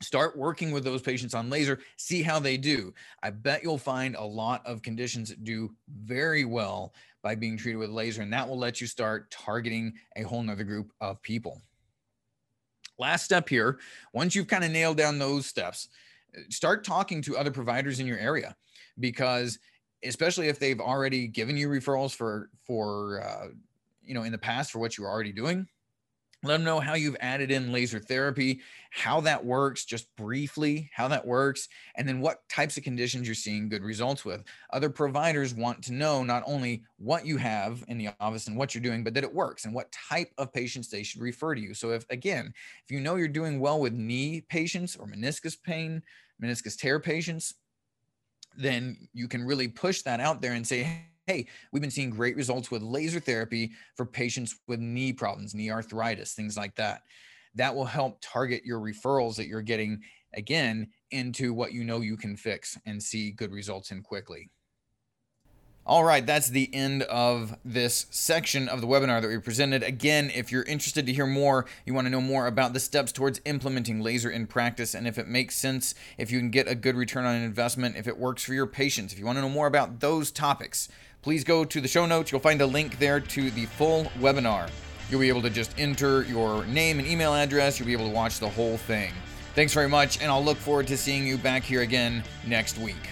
start 0.00 0.36
working 0.36 0.72
with 0.72 0.82
those 0.82 1.02
patients 1.02 1.34
on 1.34 1.48
laser 1.48 1.78
see 1.96 2.22
how 2.22 2.40
they 2.40 2.56
do 2.56 2.92
i 3.22 3.30
bet 3.30 3.62
you'll 3.62 3.78
find 3.78 4.16
a 4.16 4.24
lot 4.24 4.66
of 4.66 4.82
conditions 4.82 5.28
that 5.28 5.44
do 5.44 5.70
very 5.88 6.44
well 6.44 6.94
by 7.22 7.34
being 7.34 7.56
treated 7.56 7.78
with 7.78 7.90
laser 7.90 8.22
and 8.22 8.32
that 8.32 8.48
will 8.48 8.58
let 8.58 8.80
you 8.80 8.86
start 8.86 9.30
targeting 9.30 9.92
a 10.16 10.22
whole 10.22 10.42
nother 10.42 10.64
group 10.64 10.90
of 11.00 11.22
people 11.22 11.60
last 12.98 13.24
step 13.24 13.48
here 13.48 13.78
once 14.12 14.34
you've 14.34 14.48
kind 14.48 14.64
of 14.64 14.70
nailed 14.70 14.96
down 14.96 15.18
those 15.18 15.46
steps 15.46 15.88
start 16.48 16.84
talking 16.84 17.22
to 17.22 17.36
other 17.36 17.50
providers 17.50 18.00
in 18.00 18.06
your 18.06 18.18
area. 18.18 18.56
Because 18.98 19.58
especially 20.04 20.48
if 20.48 20.58
they've 20.58 20.80
already 20.80 21.26
given 21.26 21.56
you 21.56 21.68
referrals 21.68 22.14
for 22.14 22.50
for 22.66 23.22
uh, 23.22 23.48
you 24.02 24.14
know 24.14 24.24
in 24.24 24.32
the 24.32 24.38
past 24.38 24.72
for 24.72 24.78
what 24.78 24.96
you 24.96 25.04
were 25.04 25.10
already 25.10 25.32
doing 25.32 25.66
let 26.44 26.54
them 26.54 26.64
know 26.64 26.80
how 26.80 26.94
you've 26.94 27.16
added 27.20 27.50
in 27.52 27.72
laser 27.72 28.00
therapy, 28.00 28.60
how 28.90 29.20
that 29.20 29.44
works, 29.44 29.84
just 29.84 30.14
briefly, 30.16 30.90
how 30.92 31.06
that 31.08 31.24
works, 31.24 31.68
and 31.96 32.08
then 32.08 32.20
what 32.20 32.48
types 32.48 32.76
of 32.76 32.82
conditions 32.82 33.28
you're 33.28 33.34
seeing 33.34 33.68
good 33.68 33.84
results 33.84 34.24
with. 34.24 34.42
Other 34.72 34.90
providers 34.90 35.54
want 35.54 35.82
to 35.84 35.92
know 35.92 36.24
not 36.24 36.42
only 36.44 36.82
what 36.98 37.24
you 37.24 37.36
have 37.36 37.84
in 37.86 37.96
the 37.96 38.08
office 38.18 38.48
and 38.48 38.56
what 38.56 38.74
you're 38.74 38.82
doing, 38.82 39.04
but 39.04 39.14
that 39.14 39.24
it 39.24 39.34
works 39.34 39.64
and 39.64 39.74
what 39.74 39.92
type 39.92 40.32
of 40.36 40.52
patients 40.52 40.88
they 40.88 41.04
should 41.04 41.20
refer 41.20 41.54
to 41.54 41.60
you. 41.60 41.74
So, 41.74 41.90
if 41.90 42.04
again, 42.10 42.52
if 42.84 42.90
you 42.90 43.00
know 43.00 43.14
you're 43.14 43.28
doing 43.28 43.60
well 43.60 43.78
with 43.78 43.92
knee 43.92 44.40
patients 44.40 44.96
or 44.96 45.06
meniscus 45.06 45.56
pain, 45.62 46.02
meniscus 46.42 46.76
tear 46.76 46.98
patients, 46.98 47.54
then 48.56 49.08
you 49.14 49.28
can 49.28 49.44
really 49.44 49.68
push 49.68 50.02
that 50.02 50.20
out 50.20 50.42
there 50.42 50.52
and 50.52 50.66
say, 50.66 51.06
hey, 51.26 51.46
we've 51.72 51.82
been 51.82 51.90
seeing 51.90 52.10
great 52.10 52.36
results 52.36 52.70
with 52.70 52.82
laser 52.82 53.20
therapy 53.20 53.72
for 53.96 54.04
patients 54.04 54.56
with 54.66 54.80
knee 54.80 55.12
problems, 55.12 55.54
knee 55.54 55.70
arthritis, 55.70 56.34
things 56.34 56.56
like 56.56 56.74
that. 56.76 57.02
That 57.54 57.74
will 57.74 57.84
help 57.84 58.18
target 58.20 58.64
your 58.64 58.80
referrals 58.80 59.36
that 59.36 59.46
you're 59.46 59.62
getting 59.62 60.00
again 60.34 60.88
into 61.10 61.52
what 61.52 61.72
you 61.72 61.84
know 61.84 62.00
you 62.00 62.16
can 62.16 62.36
fix 62.36 62.78
and 62.86 63.02
see 63.02 63.30
good 63.30 63.52
results 63.52 63.90
in 63.90 64.02
quickly. 64.02 64.50
All 65.84 66.04
right, 66.04 66.24
that's 66.24 66.48
the 66.48 66.72
end 66.72 67.02
of 67.02 67.56
this 67.64 68.06
section 68.10 68.68
of 68.68 68.80
the 68.80 68.86
webinar 68.86 69.20
that 69.20 69.26
we 69.26 69.38
presented. 69.38 69.82
Again, 69.82 70.30
if 70.32 70.52
you're 70.52 70.62
interested 70.62 71.06
to 71.06 71.12
hear 71.12 71.26
more, 71.26 71.66
you 71.84 71.92
want 71.92 72.06
to 72.06 72.10
know 72.10 72.20
more 72.20 72.46
about 72.46 72.72
the 72.72 72.78
steps 72.78 73.10
towards 73.10 73.40
implementing 73.46 74.00
laser 74.00 74.30
in 74.30 74.46
practice 74.46 74.94
and 74.94 75.08
if 75.08 75.18
it 75.18 75.26
makes 75.26 75.56
sense, 75.56 75.96
if 76.18 76.30
you 76.30 76.38
can 76.38 76.50
get 76.50 76.68
a 76.68 76.76
good 76.76 76.94
return 76.94 77.24
on 77.24 77.34
investment, 77.34 77.96
if 77.96 78.06
it 78.06 78.16
works 78.16 78.44
for 78.44 78.54
your 78.54 78.68
patients, 78.68 79.12
if 79.12 79.18
you 79.18 79.26
want 79.26 79.38
to 79.38 79.42
know 79.42 79.48
more 79.48 79.66
about 79.66 79.98
those 79.98 80.30
topics, 80.30 80.88
please 81.22 81.44
go 81.44 81.64
to 81.64 81.80
the 81.80 81.88
show 81.88 82.04
notes. 82.04 82.32
You'll 82.32 82.40
find 82.40 82.60
a 82.60 82.66
link 82.66 82.98
there 82.98 83.20
to 83.20 83.50
the 83.52 83.66
full 83.66 84.04
webinar. 84.18 84.68
You'll 85.08 85.20
be 85.20 85.28
able 85.28 85.42
to 85.42 85.50
just 85.50 85.72
enter 85.78 86.22
your 86.24 86.64
name 86.66 86.98
and 86.98 87.06
email 87.06 87.32
address. 87.32 87.78
You'll 87.78 87.86
be 87.86 87.92
able 87.92 88.08
to 88.08 88.14
watch 88.14 88.40
the 88.40 88.48
whole 88.48 88.76
thing. 88.76 89.12
Thanks 89.54 89.72
very 89.72 89.88
much, 89.88 90.20
and 90.20 90.30
I'll 90.30 90.44
look 90.44 90.56
forward 90.56 90.86
to 90.88 90.96
seeing 90.96 91.26
you 91.26 91.38
back 91.38 91.62
here 91.62 91.82
again 91.82 92.24
next 92.46 92.78
week. 92.78 93.10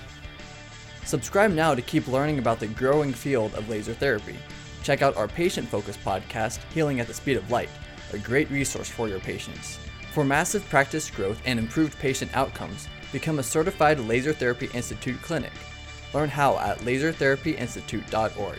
Subscribe 1.04 1.52
now 1.52 1.74
to 1.74 1.82
keep 1.82 2.08
learning 2.08 2.38
about 2.38 2.58
the 2.58 2.66
growing 2.68 3.12
field 3.12 3.54
of 3.54 3.68
laser 3.68 3.94
therapy. 3.94 4.36
Check 4.82 5.02
out 5.02 5.16
our 5.16 5.28
patient 5.28 5.68
focused 5.68 6.02
podcast, 6.04 6.58
Healing 6.72 7.00
at 7.00 7.06
the 7.06 7.14
Speed 7.14 7.36
of 7.36 7.50
Light, 7.50 7.68
a 8.12 8.18
great 8.18 8.50
resource 8.50 8.88
for 8.88 9.08
your 9.08 9.20
patients. 9.20 9.78
For 10.12 10.24
massive 10.24 10.68
practice 10.68 11.10
growth 11.10 11.40
and 11.44 11.58
improved 11.58 11.98
patient 11.98 12.34
outcomes, 12.34 12.88
become 13.12 13.38
a 13.38 13.42
certified 13.44 14.00
Laser 14.00 14.32
Therapy 14.32 14.68
Institute 14.72 15.20
clinic. 15.22 15.52
Learn 16.12 16.28
how 16.28 16.58
at 16.58 16.78
lasertherapyinstitute.org. 16.78 18.58